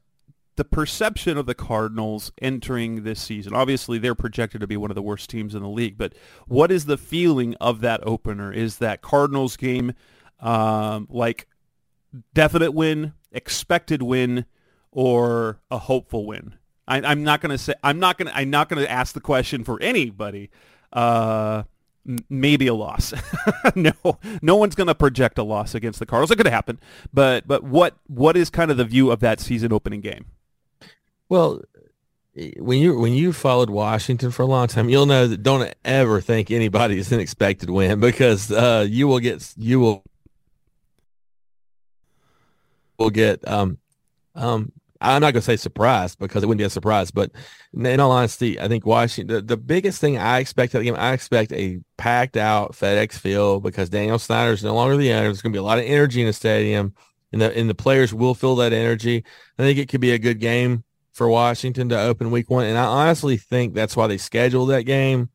the 0.59 0.65
perception 0.65 1.37
of 1.37 1.45
the 1.45 1.55
Cardinals 1.55 2.33
entering 2.41 3.03
this 3.03 3.21
season. 3.21 3.53
Obviously, 3.53 3.97
they're 3.97 4.13
projected 4.13 4.59
to 4.59 4.67
be 4.67 4.75
one 4.75 4.91
of 4.91 4.95
the 4.95 5.01
worst 5.01 5.29
teams 5.29 5.55
in 5.55 5.61
the 5.61 5.69
league, 5.69 5.97
but 5.97 6.13
what 6.49 6.69
is 6.69 6.83
the 6.83 6.97
feeling 6.97 7.55
of 7.61 7.79
that 7.79 8.05
opener? 8.05 8.51
Is 8.51 8.79
that 8.79 9.01
Cardinals 9.01 9.55
game 9.55 9.93
um, 10.41 11.07
like 11.09 11.47
definite 12.33 12.73
win, 12.73 13.13
expected 13.31 14.01
win, 14.01 14.45
or 14.91 15.61
a 15.71 15.77
hopeful 15.77 16.25
win? 16.25 16.55
I, 16.89 17.09
am 17.09 17.23
not 17.23 17.39
to 17.39 17.57
say. 17.57 17.75
I'm 17.81 17.99
not 17.99 18.17
going. 18.17 18.27
to 18.27 18.37
I'm 18.37 18.49
not 18.49 18.67
to 18.67 18.91
ask 18.91 19.13
the 19.13 19.21
question 19.21 19.63
for 19.63 19.81
anybody. 19.81 20.49
Uh, 20.91 21.63
maybe 22.29 22.67
a 22.67 22.73
loss. 22.73 23.13
no, 23.75 23.93
no 24.41 24.57
one's 24.57 24.75
going 24.75 24.87
to 24.87 24.95
project 24.95 25.37
a 25.37 25.43
loss 25.43 25.73
against 25.73 25.99
the 25.99 26.05
Cardinals. 26.05 26.31
It 26.31 26.35
could 26.35 26.47
happen, 26.47 26.81
but 27.13 27.47
but 27.47 27.63
what 27.63 27.95
what 28.07 28.35
is 28.35 28.49
kind 28.49 28.71
of 28.71 28.75
the 28.75 28.83
view 28.83 29.09
of 29.09 29.21
that 29.21 29.39
season 29.39 29.71
opening 29.71 30.01
game? 30.01 30.25
Well, 31.29 31.61
when 32.57 32.79
you 32.79 32.97
when 32.99 33.13
you 33.13 33.33
followed 33.33 33.69
Washington 33.69 34.31
for 34.31 34.43
a 34.43 34.47
long 34.47 34.67
time, 34.67 34.89
you'll 34.89 35.05
know 35.05 35.27
that 35.27 35.43
don't 35.43 35.73
ever 35.85 36.21
think 36.21 36.51
anybody 36.51 36.97
is 36.97 37.11
an 37.11 37.19
expected 37.19 37.69
win 37.69 37.99
because 37.99 38.51
uh, 38.51 38.85
you 38.89 39.07
will 39.07 39.19
get 39.19 39.53
you 39.57 39.79
will 39.79 40.03
will 42.97 43.09
get 43.09 43.47
um 43.47 43.77
um 44.35 44.71
I'm 45.01 45.21
not 45.21 45.31
going 45.33 45.35
to 45.35 45.41
say 45.41 45.55
surprised 45.55 46.19
because 46.19 46.43
it 46.43 46.47
wouldn't 46.47 46.59
be 46.59 46.65
a 46.65 46.69
surprise, 46.69 47.09
but 47.09 47.31
in 47.73 48.01
all 48.01 48.11
honesty, 48.11 48.59
I 48.59 48.67
think 48.67 48.85
Washington, 48.85 49.33
the, 49.33 49.41
the 49.41 49.55
biggest 49.55 50.01
thing 50.01 50.17
I 50.17 50.39
expect 50.39 50.75
of 50.75 50.81
the 50.81 50.85
game, 50.85 50.95
I 50.97 51.13
expect 51.13 51.53
a 51.53 51.79
packed 51.97 52.35
out 52.35 52.73
FedEx 52.73 53.13
field 53.13 53.63
because 53.63 53.89
Daniel 53.89 54.19
Snyder 54.19 54.51
is 54.51 54.61
no 54.61 54.75
longer 54.75 54.97
the 54.97 55.13
owner. 55.13 55.23
There's 55.23 55.41
going 55.41 55.53
to 55.53 55.55
be 55.55 55.61
a 55.61 55.63
lot 55.63 55.79
of 55.79 55.85
energy 55.85 56.19
in 56.19 56.27
the 56.27 56.33
stadium 56.33 56.93
and 57.31 57.41
the, 57.41 57.57
and 57.57 57.69
the 57.69 57.75
players 57.75 58.13
will 58.13 58.33
feel 58.35 58.57
that 58.57 58.73
energy. 58.73 59.23
I 59.57 59.63
think 59.63 59.79
it 59.79 59.87
could 59.87 60.01
be 60.01 60.11
a 60.11 60.19
good 60.19 60.41
game 60.41 60.83
for 61.11 61.27
Washington 61.27 61.89
to 61.89 61.99
open 61.99 62.31
week 62.31 62.49
one. 62.49 62.65
And 62.65 62.77
I 62.77 62.85
honestly 62.85 63.37
think 63.37 63.73
that's 63.73 63.95
why 63.95 64.07
they 64.07 64.17
scheduled 64.17 64.69
that 64.69 64.83
game 64.83 65.29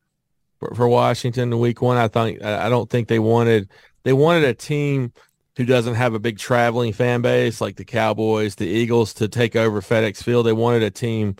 for, 0.59 0.73
for 0.75 0.87
Washington 0.87 1.51
in 1.53 1.59
week 1.59 1.81
one. 1.81 1.97
I 1.97 2.07
think, 2.07 2.43
I 2.43 2.69
don't 2.69 2.89
think 2.89 3.07
they 3.07 3.19
wanted, 3.19 3.69
they 4.03 4.13
wanted 4.13 4.43
a 4.43 4.53
team 4.53 5.13
who 5.57 5.65
doesn't 5.65 5.95
have 5.95 6.13
a 6.13 6.19
big 6.19 6.37
traveling 6.37 6.93
fan 6.93 7.21
base 7.21 7.61
like 7.61 7.77
the 7.77 7.85
Cowboys, 7.85 8.55
the 8.55 8.67
Eagles 8.67 9.13
to 9.15 9.27
take 9.27 9.55
over 9.55 9.81
FedEx 9.81 10.21
Field. 10.21 10.45
They 10.45 10.53
wanted 10.53 10.83
a 10.83 10.91
team 10.91 11.35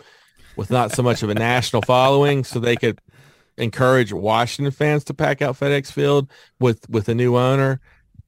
with 0.56 0.70
not 0.70 0.92
so 0.92 1.02
much 1.02 1.22
of 1.22 1.28
a 1.28 1.34
national 1.34 1.82
following 1.82 2.42
so 2.44 2.58
they 2.58 2.76
could 2.76 2.98
encourage 3.58 4.12
Washington 4.12 4.72
fans 4.72 5.04
to 5.04 5.14
pack 5.14 5.42
out 5.42 5.58
FedEx 5.58 5.92
Field 5.92 6.30
with 6.60 6.88
with 6.88 7.08
a 7.08 7.14
new 7.14 7.36
owner. 7.36 7.80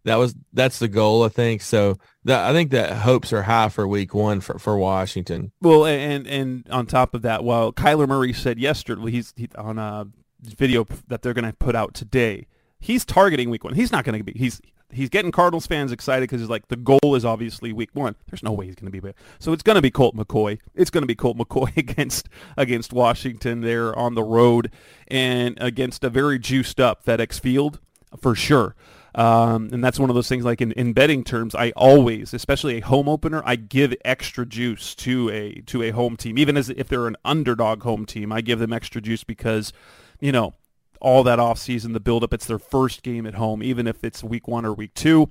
That 0.09 0.17
was 0.17 0.35
that's 0.53 0.79
the 0.79 0.89
goal, 0.89 1.23
I 1.23 1.29
think. 1.29 1.63
So 1.63 1.99
I 2.27 2.53
think 2.53 2.71
that 2.73 2.93
hopes 2.93 3.33
are 3.33 3.43
high 3.43 3.69
for 3.69 3.87
week 3.87 4.15
one 4.15 4.41
for, 4.41 4.59
for 4.59 4.77
Washington. 4.77 5.53
Well, 5.61 5.87
and 5.87 6.27
and 6.27 6.67
on 6.71 6.87
top 6.87 7.15
of 7.15 7.23
that, 7.23 7.45
while 7.45 7.73
Kyler 7.73 8.09
Murray 8.09 8.33
said 8.33 8.59
yesterday, 8.59 9.11
he's 9.11 9.33
he, 9.37 9.49
on 9.57 9.79
a 9.79 10.09
video 10.43 10.87
that 11.09 11.23
they're 11.23 11.35
going 11.35 11.45
to 11.45 11.53
put 11.53 11.75
out 11.75 11.95
today. 11.95 12.47
He's 12.81 13.05
targeting 13.05 13.51
week 13.51 13.65
one. 13.65 13.75
He's 13.75 13.93
not 13.93 14.05
going 14.05 14.19
to 14.19 14.25
be. 14.25 14.39
He's 14.39 14.61
he's 14.91 15.09
getting 15.09 15.33
Cardinals 15.33 15.67
fans 15.67 15.93
excited 15.93 16.23
because 16.23 16.41
he's 16.41 16.51
like 16.51 16.69
the 16.69 16.77
goal 16.77 17.15
is 17.15 17.25
obviously 17.25 17.73
week 17.73 17.91
one. 17.93 18.17
There's 18.31 18.43
no 18.43 18.53
way 18.53 18.67
he's 18.67 18.77
going 18.77 18.87
to 18.87 18.93
be 18.93 19.01
there. 19.01 19.15
So 19.39 19.53
it's 19.53 19.63
going 19.63 19.77
to 19.77 19.83
be 19.83 19.91
Colt 19.91 20.17
McCoy. 20.17 20.59
It's 20.75 20.91
going 20.91 21.03
to 21.03 21.07
be 21.07 21.15
Colt 21.15 21.37
McCoy 21.37 21.77
against 21.77 22.29
against 22.57 22.93
Washington. 22.93 23.61
They're 23.61 23.97
on 23.97 24.15
the 24.15 24.23
road 24.23 24.71
and 25.09 25.59
against 25.61 26.05
a 26.05 26.11
very 26.11 26.39
juiced 26.39 26.81
up 26.81 27.05
FedEx 27.05 27.41
Field 27.41 27.81
for 28.21 28.35
sure. 28.35 28.75
Um, 29.15 29.71
and 29.73 29.83
that's 29.83 29.99
one 29.99 30.11
of 30.11 30.15
those 30.15 30.29
things 30.29 30.45
like 30.45 30.61
in, 30.61 30.73
in 30.73 30.93
betting 30.93 31.25
terms, 31.25 31.55
I 31.55 31.71
always, 31.71 32.35
especially 32.35 32.77
a 32.77 32.81
home 32.81 33.09
opener, 33.09 33.43
I 33.45 33.57
give 33.57 33.95
extra 34.05 34.45
juice 34.45 34.95
to 34.97 35.31
a 35.31 35.63
to 35.63 35.83
a 35.83 35.91
home 35.91 36.17
team. 36.17 36.39
Even 36.39 36.57
as 36.57 36.69
if 36.71 36.89
they're 36.89 37.07
an 37.07 37.17
underdog 37.25 37.83
home 37.83 38.05
team, 38.05 38.33
I 38.33 38.43
give 38.43 38.59
them 38.59 38.73
extra 38.73 39.01
juice 39.01 39.25
because, 39.25 39.73
you 40.21 40.31
know, 40.31 40.55
all 41.01 41.23
that 41.25 41.39
off 41.39 41.59
season, 41.59 41.93
the 41.93 42.01
build 42.01 42.23
up, 42.23 42.33
it's 42.35 42.47
their 42.47 42.59
first 42.59 43.03
game 43.03 43.27
at 43.27 43.35
home, 43.35 43.63
even 43.63 43.87
if 43.87 44.05
it's 44.05 44.23
week 44.23 44.47
one 44.47 44.65
or 44.65 44.75
week 44.75 44.95
two. 44.95 45.31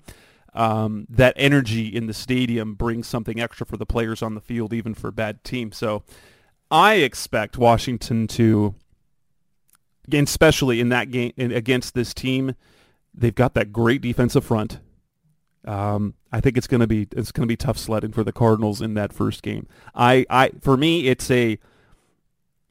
Um, 0.54 1.06
that 1.10 1.34
energy 1.38 1.88
in 1.88 2.08
the 2.08 2.14
stadium 2.14 2.74
brings 2.74 3.08
something 3.08 3.40
extra 3.40 3.66
for 3.66 3.78
the 3.78 3.86
players 3.86 4.24
on 4.24 4.34
the 4.34 4.42
field, 4.42 4.74
even 4.74 4.96
for 4.96 5.10
a 5.10 5.12
bad 5.12 5.44
team. 5.44 5.72
So 5.72 6.04
I 6.72 6.96
expect 6.96 7.58
Washington 7.58 8.28
to, 8.30 8.74
especially 10.12 10.80
in 10.80 10.90
that 10.90 11.12
game 11.12 11.34
against 11.38 11.94
this 11.94 12.14
team, 12.14 12.56
they've 13.18 13.36
got 13.36 13.56
that 13.56 13.74
great 13.74 14.02
defensive 14.02 14.46
front. 14.46 14.80
Um, 15.66 16.14
I 16.32 16.40
think 16.40 16.58
it's 16.58 16.68
going 16.68 16.80
to 16.80 16.88
be 16.88 17.08
it's 17.12 17.32
going 17.32 17.46
to 17.46 17.52
be 17.52 17.58
tough 17.58 17.78
sledding 17.78 18.12
for 18.14 18.24
the 18.24 18.32
Cardinals 18.32 18.82
in 18.82 18.94
that 18.94 19.12
first 19.12 19.42
game. 19.44 19.68
I, 19.94 20.26
I 20.30 20.52
for 20.62 20.78
me 20.78 21.08
it's 21.08 21.30
a 21.30 21.58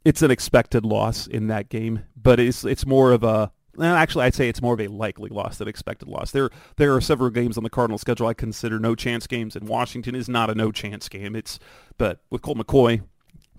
it's 0.05 0.23
an 0.23 0.31
expected 0.31 0.87
loss 0.87 1.27
in 1.27 1.49
that 1.49 1.69
game, 1.69 2.05
but 2.17 2.41
it's 2.41 2.65
it's 2.65 2.87
more 2.87 3.13
of 3.13 3.23
a 3.23 3.53
well, 3.77 3.95
actually 3.95 4.25
I'd 4.25 4.35
say 4.35 4.49
it's 4.49 4.63
more 4.63 4.73
of 4.73 4.81
a 4.81 4.89
likely 4.89 5.29
loss 5.29 5.59
than 5.59 5.69
expected 5.69 6.09
loss. 6.09 6.31
There 6.31 6.49
there 6.77 6.95
are 6.95 7.01
several 7.03 7.29
games 7.29 7.59
on 7.59 7.65
the 7.65 7.71
Cardinal 7.71 7.99
schedule 7.99 8.29
I 8.29 8.35
consider 8.35 8.79
no 8.79 8.95
chance 8.95 9.27
games, 9.27 9.57
and 9.57 9.69
Washington 9.69 10.15
is 10.15 10.29
not 10.29 10.49
a 10.49 10.55
no 10.55 10.73
chance 10.73 11.09
game. 11.11 11.37
It's 11.37 11.59
but 11.99 12.21
with 12.31 12.41
Colt 12.41 12.57
McCoy, 12.57 13.03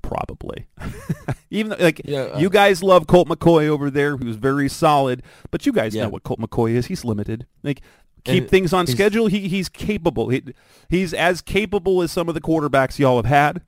probably. 0.08 0.66
Even 1.52 1.70
though, 1.72 1.84
like 1.84 2.02
Yeah, 2.06 2.22
uh, 2.22 2.40
you 2.40 2.50
guys 2.50 2.82
love 2.82 3.06
Colt 3.08 3.28
McCoy 3.28 3.68
over 3.68 3.90
there, 3.92 4.18
who's 4.18 4.36
very 4.38 4.70
solid, 4.70 5.22
but 5.52 5.66
you 5.66 5.72
guys 5.74 5.94
Yeah. 5.94 6.04
know 6.04 6.10
what 6.10 6.24
Colt 6.24 6.40
McCoy 6.40 6.72
is. 6.72 6.88
He's 6.88 7.04
limited. 7.06 7.46
Like 7.64 7.82
keep 8.24 8.44
And 8.44 8.50
things 8.50 8.74
on 8.74 8.88
schedule. 8.88 9.28
He 9.28 9.48
he's 9.48 9.70
capable. 9.70 10.30
He, 10.30 10.44
he's 10.90 11.14
as 11.14 11.42
capable 11.42 12.02
as 12.02 12.12
some 12.12 12.28
of 12.30 12.34
the 12.36 12.42
quarterbacks 12.42 12.98
y'all 13.00 13.18
have 13.18 13.26
had. 13.26 13.62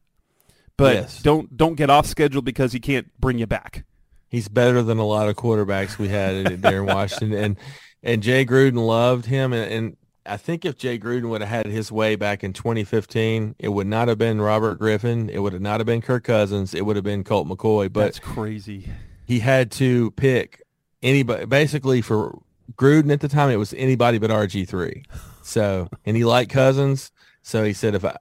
But 0.78 0.96
Yes. 0.96 1.22
don't 1.22 1.56
don't 1.56 1.76
get 1.76 1.90
off 1.90 2.06
schedule 2.08 2.42
because 2.42 2.72
he 2.74 2.80
can't 2.80 3.08
bring 3.20 3.38
you 3.38 3.46
back. 3.48 3.86
He's 4.30 4.48
better 4.48 4.82
than 4.82 4.98
a 4.98 5.06
lot 5.06 5.28
of 5.28 5.36
quarterbacks 5.36 5.98
we 5.98 6.08
had 6.08 6.62
there 6.62 6.80
in 6.82 6.86
Washington, 6.96 7.34
and 7.38 7.58
and 8.02 8.24
Jay 8.24 8.46
Gruden 8.46 8.86
loved 8.86 9.26
him, 9.26 9.52
and, 9.52 9.72
and 9.72 9.98
I 10.30 10.38
think 10.38 10.64
if 10.64 10.78
Jay 10.78 11.00
Gruden 11.00 11.30
would 11.30 11.42
have 11.42 11.50
had 11.50 11.66
his 11.66 11.92
way 11.92 12.16
back 12.16 12.44
in 12.44 12.54
2015, 12.54 13.56
it 13.58 13.70
would 13.70 13.88
not 13.88 14.08
have 14.08 14.18
been 14.18 14.40
Robert 14.40 14.78
Griffin, 14.78 15.30
it 15.30 15.40
would 15.40 15.54
have 15.54 15.62
not 15.62 15.80
have 15.80 15.88
been 15.88 16.02
Kirk 16.02 16.24
Cousins, 16.24 16.74
it 16.74 16.86
would 16.86 16.96
have 16.96 17.04
been 17.04 17.24
Colt 17.24 17.48
McCoy, 17.48 17.92
but 17.92 18.02
That's 18.02 18.20
crazy. 18.20 18.88
he 19.26 19.40
had 19.40 19.72
to 19.72 20.12
pick 20.12 20.62
anybody. 21.02 21.46
Basically, 21.46 22.02
for 22.02 22.40
Gruden 22.76 23.12
at 23.12 23.22
the 23.22 23.28
time, 23.28 23.50
it 23.50 23.56
was 23.58 23.74
anybody 23.74 24.20
but 24.20 24.30
RG 24.30 24.68
three. 24.68 25.04
So, 25.42 25.90
and 26.06 26.16
he 26.16 26.24
liked 26.24 26.52
Cousins, 26.52 27.12
so 27.42 27.64
he 27.64 27.74
said, 27.74 27.96
if 27.96 28.06
I 28.06 28.16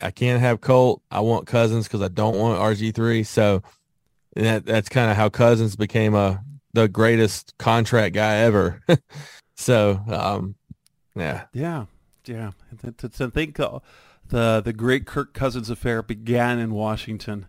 I 0.00 0.10
can't 0.10 0.40
have 0.40 0.60
Colt, 0.60 1.00
I 1.10 1.20
want 1.20 1.46
Cousins 1.46 1.86
because 1.88 2.02
I 2.02 2.08
don't 2.08 2.36
want 2.36 2.60
RG 2.60 2.94
three. 2.94 3.22
So 3.22 3.62
that 4.36 4.66
that's 4.66 4.90
kind 4.90 5.10
of 5.10 5.16
how 5.16 5.30
Cousins 5.30 5.76
became 5.76 6.14
a 6.14 6.44
the 6.74 6.88
greatest 6.88 7.56
contract 7.56 8.14
guy 8.14 8.36
ever. 8.38 8.82
so, 9.56 10.00
um, 10.08 10.56
yeah, 11.14 11.44
Yeah, 11.52 11.86
yeah. 12.26 12.52
To, 12.98 13.08
to, 13.08 13.30
think 13.30 13.58
uh, 13.60 13.80
the 14.28 14.60
the 14.64 14.72
great 14.72 15.06
Kirk 15.06 15.32
Cousins 15.34 15.70
affair 15.70 16.02
began 16.02 16.58
in 16.58 16.72
Washington. 16.74 17.46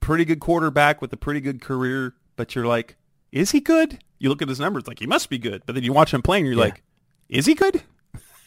Pretty 0.00 0.24
good 0.24 0.40
quarterback 0.40 1.00
with 1.00 1.12
a 1.12 1.16
pretty 1.16 1.40
good 1.40 1.60
career, 1.60 2.14
but 2.36 2.54
you're 2.54 2.66
like, 2.66 2.96
is 3.32 3.52
he 3.52 3.60
good? 3.60 4.02
You 4.18 4.28
look 4.28 4.42
at 4.42 4.48
his 4.48 4.60
numbers, 4.60 4.86
like 4.86 4.98
he 4.98 5.06
must 5.06 5.30
be 5.30 5.38
good. 5.38 5.62
But 5.66 5.74
then 5.74 5.84
you 5.84 5.92
watch 5.92 6.12
him 6.12 6.22
playing, 6.22 6.44
you're 6.46 6.54
Yeah. 6.54 6.60
like, 6.64 6.82
is 7.28 7.46
he 7.46 7.54
good? 7.54 7.82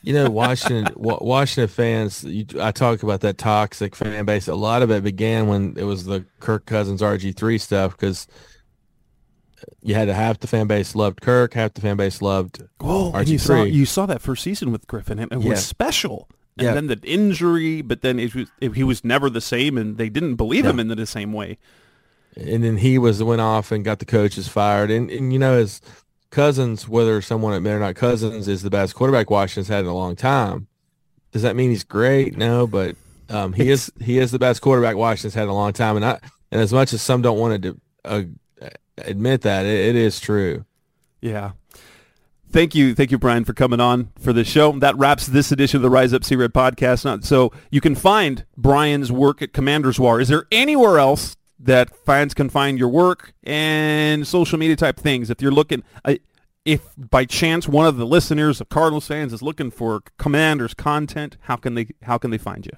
you 0.04 0.14
know, 0.14 0.30
Washington 0.30 0.94
Washington 0.98 1.68
fans. 1.68 2.24
You, 2.24 2.46
I 2.62 2.72
talk 2.72 3.02
about 3.04 3.22
that 3.22 3.38
toxic 3.38 3.96
fan 3.96 4.24
base. 4.26 4.48
A 4.48 4.56
lot 4.56 4.82
of 4.84 4.92
it 4.92 5.04
began 5.04 5.48
when 5.48 5.74
it 5.78 5.84
was 5.84 6.06
the 6.06 6.26
Kirk 6.40 6.66
Cousins 6.66 7.02
RG 7.02 7.36
three 7.36 7.58
stuff 7.58 7.92
because 7.92 8.28
you 9.82 9.96
had 9.96 10.08
half 10.08 10.40
the 10.40 10.48
fan 10.48 10.68
base 10.68 10.96
loved 10.96 11.22
Kirk, 11.22 11.54
half 11.54 11.74
the 11.74 11.82
fan 11.82 11.98
base 11.98 12.22
loved 12.22 12.64
Whoa, 12.80 13.12
and 13.14 13.28
you 13.28 13.38
saw 13.38 13.64
you 13.64 13.86
saw 13.86 14.06
that 14.06 14.22
first 14.22 14.44
season 14.44 14.72
with 14.72 14.88
Griffin, 14.88 15.20
and 15.20 15.32
it 15.32 15.42
Yeah. 15.42 15.50
was 15.52 15.66
special. 15.66 16.28
And 16.58 16.66
Yeah. 16.66 16.74
then 16.74 16.88
the 16.88 17.00
injury, 17.04 17.82
but 17.84 18.02
then 18.02 18.20
it 18.20 18.34
was, 18.34 18.48
it, 18.60 18.74
he 18.74 18.84
was 18.84 19.04
never 19.04 19.30
the 19.30 19.42
same, 19.42 19.78
and 19.78 19.98
they 19.98 20.10
didn't 20.10 20.36
believe 20.36 20.64
No. 20.64 20.72
him 20.72 20.80
in 20.80 20.88
the 20.88 21.06
same 21.06 21.34
way. 21.34 21.58
and 22.36 22.64
then 22.64 22.78
he 22.78 23.00
was 23.00 23.22
went 23.24 23.42
off 23.42 23.72
and 23.72 23.84
got 23.84 23.98
the 24.00 24.06
coaches 24.06 24.48
fired. 24.48 24.92
And 24.92 25.10
and 25.10 25.34
you 25.34 25.40
know 25.40 25.58
his 25.58 25.82
Cousins, 26.30 26.88
whether 26.88 27.22
someone 27.22 27.54
admit 27.54 27.74
or 27.74 27.80
not, 27.80 27.96
Cousins 27.96 28.48
is 28.48 28.62
the 28.62 28.70
best 28.70 28.94
quarterback 28.96 29.30
Washington's 29.30 29.70
had 29.70 29.80
in 29.80 29.86
a 29.88 29.96
long 29.96 30.16
time. 30.16 30.68
Does 31.32 31.42
that 31.42 31.56
mean 31.56 31.70
he's 31.72 31.84
great? 31.84 32.38
No, 32.38 32.68
but 32.68 32.96
um, 33.30 33.54
he 33.54 33.70
is 33.70 33.92
he 34.02 34.18
is 34.20 34.32
the 34.32 34.38
best 34.40 34.62
quarterback 34.62 34.96
Washington's 34.98 35.34
had 35.34 35.44
in 35.44 35.50
a 35.50 35.54
long 35.56 35.74
time. 35.74 35.96
And 35.96 36.06
I 36.06 36.20
and 36.52 36.62
as 36.62 36.72
much 36.74 36.94
as 36.94 37.02
some 37.02 37.22
don't 37.22 37.40
want 37.40 37.64
to 37.64 37.82
uh, 38.06 38.22
admit 38.98 39.42
that, 39.42 39.66
it, 39.66 39.90
it 39.90 39.96
is 39.96 40.20
true. 40.20 40.66
Yeah. 41.22 41.52
Thank 42.50 42.76
you, 42.76 42.96
thank 42.96 43.12
you, 43.12 43.18
Bryan, 43.18 43.44
for 43.44 43.54
coming 43.54 43.82
on 43.82 44.10
for 44.20 44.32
the 44.32 44.46
show. 44.46 44.72
That 44.72 44.98
wraps 44.98 45.28
this 45.28 45.52
edition 45.52 45.78
of 45.78 45.82
the 45.82 45.90
Rise 45.90 46.14
Up 46.14 46.24
Sea 46.24 46.38
Red 46.38 46.54
podcast. 46.54 47.26
So 47.26 47.52
you 47.72 47.82
can 47.82 47.94
find 47.94 48.46
Bryan's 48.56 49.12
work 49.12 49.42
at 49.42 49.52
Commander's 49.52 50.00
Wire. 50.00 50.22
Is 50.22 50.30
there 50.30 50.46
anywhere 50.52 50.98
else 50.98 51.36
that 51.60 51.94
fans 52.06 52.34
can 52.34 52.50
find 52.50 52.80
your 52.80 52.88
work 52.88 53.34
and 53.44 54.26
social 54.26 54.58
media 54.58 54.78
type 54.78 54.98
things? 54.98 55.30
If 55.30 55.42
you're 55.42 55.52
looking, 55.52 55.84
if 56.64 56.82
by 56.98 57.26
chance 57.26 57.68
one 57.68 57.86
of 57.86 57.98
the 57.98 58.06
listeners 58.06 58.62
of 58.62 58.70
Cardinals 58.70 59.08
fans 59.08 59.34
is 59.34 59.42
looking 59.42 59.72
for 59.72 60.02
Commander's 60.18 60.74
content, 60.74 61.38
how 61.42 61.58
can 61.58 61.76
they 61.76 61.88
how 62.04 62.18
can 62.18 62.30
they 62.32 62.38
find 62.38 62.66
you? 62.66 62.74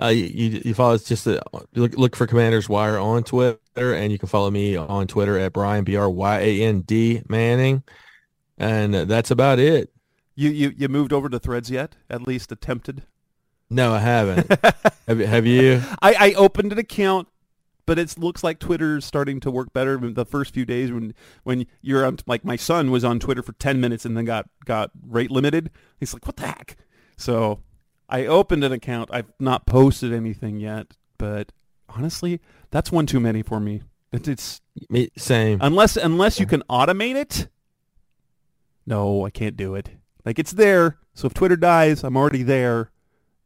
Uh, 0.00 0.08
you, 0.08 0.24
you, 0.24 0.62
you 0.64 0.74
follow 0.74 0.94
us 0.94 1.04
just 1.04 1.26
uh, 1.28 1.40
look, 1.74 1.96
look 1.96 2.16
for 2.16 2.26
Commander's 2.26 2.68
Wire 2.68 2.98
on 2.98 3.22
Twitter, 3.22 3.58
and 3.76 4.12
you 4.12 4.18
can 4.18 4.28
follow 4.28 4.50
me 4.50 4.76
on 4.76 5.06
Twitter 5.06 5.38
at 5.38 5.52
Bryan 5.52 5.84
B 5.84 5.96
R 5.96 6.10
Y 6.10 6.38
A 6.40 6.62
N 6.62 6.80
D 6.82 7.22
Manning, 7.28 7.82
and 8.58 8.94
that's 8.94 9.30
about 9.30 9.58
it. 9.58 9.92
You 10.34 10.50
you 10.50 10.72
you 10.76 10.88
moved 10.88 11.12
over 11.12 11.28
to 11.28 11.38
Threads 11.38 11.70
yet? 11.70 11.96
At 12.10 12.26
least 12.26 12.52
attempted. 12.52 13.04
No, 13.70 13.94
I 13.94 14.00
haven't. 14.00 14.50
have, 15.06 15.18
you- 15.20 15.26
have 15.26 15.46
you? 15.46 15.82
I, 16.02 16.14
I 16.14 16.32
opened 16.34 16.72
an 16.72 16.78
account, 16.78 17.28
but 17.86 17.98
it 17.98 18.18
looks 18.18 18.44
like 18.44 18.58
Twitter's 18.58 19.04
starting 19.06 19.40
to 19.40 19.50
work 19.50 19.72
better. 19.72 19.96
The 19.96 20.26
first 20.26 20.52
few 20.52 20.66
days 20.66 20.92
when 20.92 21.14
when 21.44 21.66
you're 21.80 22.04
on, 22.04 22.18
like 22.26 22.44
my 22.44 22.56
son 22.56 22.90
was 22.90 23.04
on 23.04 23.18
Twitter 23.18 23.42
for 23.42 23.52
ten 23.54 23.80
minutes 23.80 24.04
and 24.04 24.16
then 24.16 24.26
got 24.26 24.48
got 24.66 24.90
rate 25.06 25.30
limited. 25.30 25.70
He's 25.98 26.12
like, 26.12 26.26
what 26.26 26.36
the 26.36 26.46
heck? 26.46 26.76
So 27.16 27.60
I 28.08 28.26
opened 28.26 28.64
an 28.64 28.72
account. 28.72 29.08
I've 29.12 29.32
not 29.38 29.66
posted 29.66 30.12
anything 30.12 30.58
yet, 30.60 30.88
but 31.16 31.52
honestly, 31.88 32.40
that's 32.72 32.90
one 32.90 33.06
too 33.06 33.20
many 33.20 33.42
for 33.42 33.60
me. 33.60 33.82
It, 34.10 34.26
it's 34.26 34.60
Me, 34.90 35.08
same. 35.16 35.58
unless 35.62 35.96
unless 35.96 36.40
you 36.40 36.46
can 36.46 36.62
automate 36.68 37.14
it. 37.14 37.48
No, 38.84 39.24
I 39.24 39.30
can't 39.30 39.56
do 39.56 39.76
it. 39.76 39.90
Like 40.24 40.38
it's 40.40 40.52
there. 40.52 40.98
So 41.14 41.26
if 41.26 41.34
Twitter 41.34 41.56
dies, 41.56 42.02
I'm 42.02 42.16
already 42.16 42.42
there. 42.42 42.90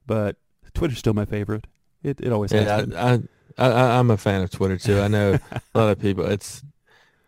But 0.06 0.36
Twitter's 0.74 0.98
still 0.98 1.14
my 1.14 1.24
favorite. 1.26 1.66
It 2.02 2.20
it 2.20 2.32
always 2.32 2.52
has 2.52 2.64
Yeah, 2.64 2.80
been. 2.80 2.94
I, 2.96 3.14
I, 3.58 3.70
I, 3.70 3.98
I'm 3.98 4.10
a 4.10 4.16
fan 4.16 4.42
of 4.42 4.50
Twitter 4.50 4.78
too. 4.78 5.00
I 5.00 5.08
know 5.08 5.38
a 5.74 5.78
lot 5.78 5.90
of 5.90 5.98
people. 6.00 6.24
It's 6.26 6.62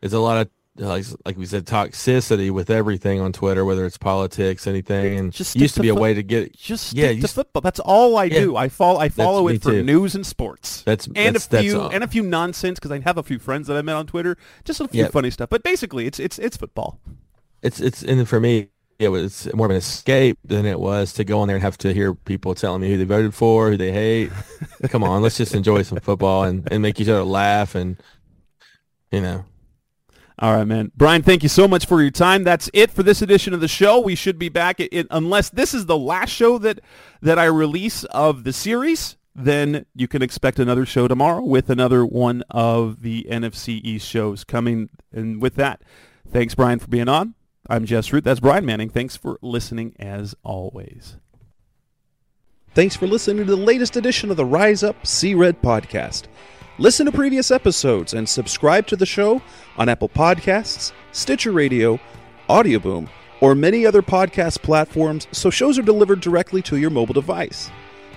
it's 0.00 0.14
a 0.14 0.18
lot 0.20 0.40
of 0.40 0.50
like 0.78 1.04
like 1.24 1.36
we 1.36 1.44
said 1.46 1.66
toxicity 1.66 2.50
with 2.50 2.70
everything 2.70 3.20
on 3.20 3.32
Twitter, 3.32 3.64
whether 3.64 3.84
it's 3.84 3.98
politics, 3.98 4.66
anything. 4.66 5.18
And 5.18 5.32
Just 5.32 5.56
used 5.56 5.74
stick 5.74 5.80
to 5.80 5.82
be 5.82 5.88
to 5.88 5.94
a 5.96 6.00
way 6.00 6.14
to 6.14 6.22
get. 6.22 6.56
Just 6.56 6.92
Yeah, 6.94 7.12
to 7.12 7.28
football. 7.28 7.60
That's 7.62 7.80
all 7.80 8.16
I 8.16 8.24
Yeah. 8.24 8.40
do. 8.40 8.56
I 8.56 8.68
follow 8.68 9.00
I 9.00 9.08
follow 9.08 9.48
it 9.48 9.62
for 9.62 9.70
too. 9.72 9.82
news 9.82 10.14
and 10.14 10.24
sports. 10.26 10.82
That's 10.82 11.06
and 11.16 11.34
that's, 11.36 11.52
a 11.52 11.60
few 11.62 11.80
all. 11.80 11.88
and 11.90 12.04
a 12.04 12.08
few 12.08 12.22
nonsense 12.22 12.78
because 12.78 12.92
I 12.92 13.00
have 13.00 13.18
a 13.18 13.22
few 13.22 13.38
friends 13.38 13.66
that 13.66 13.76
I 13.76 13.82
met 13.82 13.96
on 13.96 14.06
Twitter. 14.06 14.36
Just 14.64 14.80
a 14.80 14.88
few 14.88 15.02
Yep. 15.02 15.12
funny 15.12 15.30
stuff. 15.30 15.48
But 15.50 15.62
basically, 15.62 16.06
it's 16.06 16.18
it's 16.20 16.38
it's 16.38 16.56
football. 16.56 17.00
it's 17.62 17.80
it's 17.80 18.02
and 18.02 18.28
for 18.28 18.38
me 18.40 18.68
it 19.00 19.08
was 19.10 19.48
more 19.54 19.66
of 19.66 19.70
an 19.70 19.76
escape 19.76 20.36
than 20.44 20.66
it 20.66 20.80
was 20.80 21.12
to 21.12 21.22
go 21.24 21.38
on 21.40 21.46
there 21.46 21.56
and 21.56 21.62
have 21.62 21.78
to 21.78 21.92
hear 21.94 22.14
people 22.14 22.52
telling 22.54 22.80
me 22.82 22.88
who 22.90 22.96
they 22.98 23.04
voted 23.04 23.32
for, 23.32 23.70
who 23.70 23.76
they 23.76 23.92
hate. 23.92 24.30
Come 24.88 25.04
on, 25.04 25.22
let's 25.22 25.36
just 25.36 25.54
enjoy 25.54 25.82
some 25.82 26.00
football 26.00 26.42
and, 26.44 26.66
and 26.72 26.82
make 26.82 26.98
each 27.00 27.08
other 27.08 27.22
laugh 27.22 27.74
and 27.76 27.96
you 29.12 29.20
know. 29.20 29.44
All 30.40 30.54
right, 30.54 30.66
man. 30.66 30.92
Bryan, 30.96 31.22
thank 31.22 31.42
you 31.42 31.48
so 31.48 31.66
much 31.66 31.86
for 31.86 32.00
your 32.00 32.12
time. 32.12 32.44
That's 32.44 32.70
it 32.72 32.92
for 32.92 33.02
this 33.02 33.22
edition 33.22 33.54
of 33.54 33.60
the 33.60 33.66
show. 33.66 33.98
We 33.98 34.14
should 34.14 34.38
be 34.38 34.48
back 34.48 34.78
it, 34.78 35.06
unless 35.10 35.50
this 35.50 35.74
is 35.74 35.86
the 35.86 35.98
last 35.98 36.30
show 36.30 36.58
that 36.58 36.80
that 37.20 37.38
I 37.38 37.46
release 37.46 38.04
of 38.04 38.44
the 38.44 38.52
series. 38.52 39.16
Then 39.34 39.86
you 39.94 40.08
can 40.08 40.22
expect 40.22 40.58
another 40.58 40.84
show 40.84 41.06
tomorrow 41.06 41.42
with 41.42 41.70
another 41.70 42.04
one 42.04 42.42
of 42.50 43.02
the 43.02 43.26
NFC 43.30 43.80
East 43.82 44.08
shows 44.08 44.44
coming. 44.44 44.90
And 45.12 45.40
with 45.40 45.54
that, 45.56 45.82
thanks, 46.28 46.54
Bryan, 46.54 46.78
for 46.78 46.88
being 46.88 47.08
on. 47.08 47.34
I'm 47.68 47.84
Jess 47.84 48.12
Root. 48.12 48.24
That's 48.24 48.40
Bryan 48.40 48.64
Manning. 48.64 48.90
Thanks 48.90 49.16
for 49.16 49.38
listening 49.42 49.94
as 49.98 50.34
always. 50.42 51.16
Thanks 52.74 52.96
for 52.96 53.06
listening 53.06 53.46
to 53.46 53.56
the 53.56 53.56
latest 53.56 53.96
edition 53.96 54.30
of 54.30 54.36
the 54.36 54.44
Rise 54.44 54.82
Up 54.82 55.06
Sea 55.06 55.34
Red 55.34 55.62
podcast. 55.62 56.24
Listen 56.80 57.06
to 57.06 57.12
previous 57.12 57.50
episodes 57.50 58.14
and 58.14 58.28
subscribe 58.28 58.86
to 58.86 58.94
the 58.94 59.04
show 59.04 59.42
on 59.76 59.88
Apple 59.88 60.08
Podcasts, 60.08 60.92
Stitcher 61.10 61.50
Radio, 61.50 61.98
Audioboom, 62.48 63.08
or 63.40 63.56
many 63.56 63.84
other 63.84 64.00
podcast 64.00 64.62
platforms 64.62 65.26
so 65.32 65.50
shows 65.50 65.76
are 65.76 65.82
delivered 65.82 66.20
directly 66.20 66.62
to 66.62 66.76
your 66.76 66.90
mobile 66.90 67.14
device. 67.14 67.68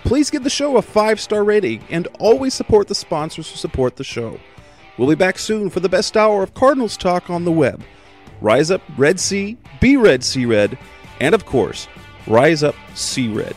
Please 0.03 0.29
give 0.29 0.43
the 0.43 0.49
show 0.49 0.77
a 0.77 0.81
five-star 0.83 1.43
rating 1.43 1.83
and 1.89 2.07
always 2.19 2.53
support 2.53 2.87
the 2.87 2.93
sponsors 2.93 3.49
who 3.49 3.57
support 3.57 3.95
the 3.95 4.03
show. 4.03 4.39
We'll 4.95 5.09
be 5.09 5.15
back 5.15 5.39
soon 5.39 5.71
for 5.71 5.79
the 5.79 5.89
best 5.89 6.15
hour 6.15 6.43
of 6.43 6.53
Cardinals 6.53 6.97
talk 6.97 7.31
on 7.31 7.45
the 7.45 7.51
web. 7.51 7.83
Rise 8.41 8.69
up 8.69 8.83
Red 8.95 9.19
Sea, 9.19 9.57
be 9.79 9.97
Red 9.97 10.23
Sea 10.23 10.45
Red, 10.45 10.77
and 11.19 11.33
of 11.33 11.47
course, 11.47 11.87
Rise 12.27 12.61
up 12.61 12.75
Sea 12.93 13.27
Red. 13.27 13.55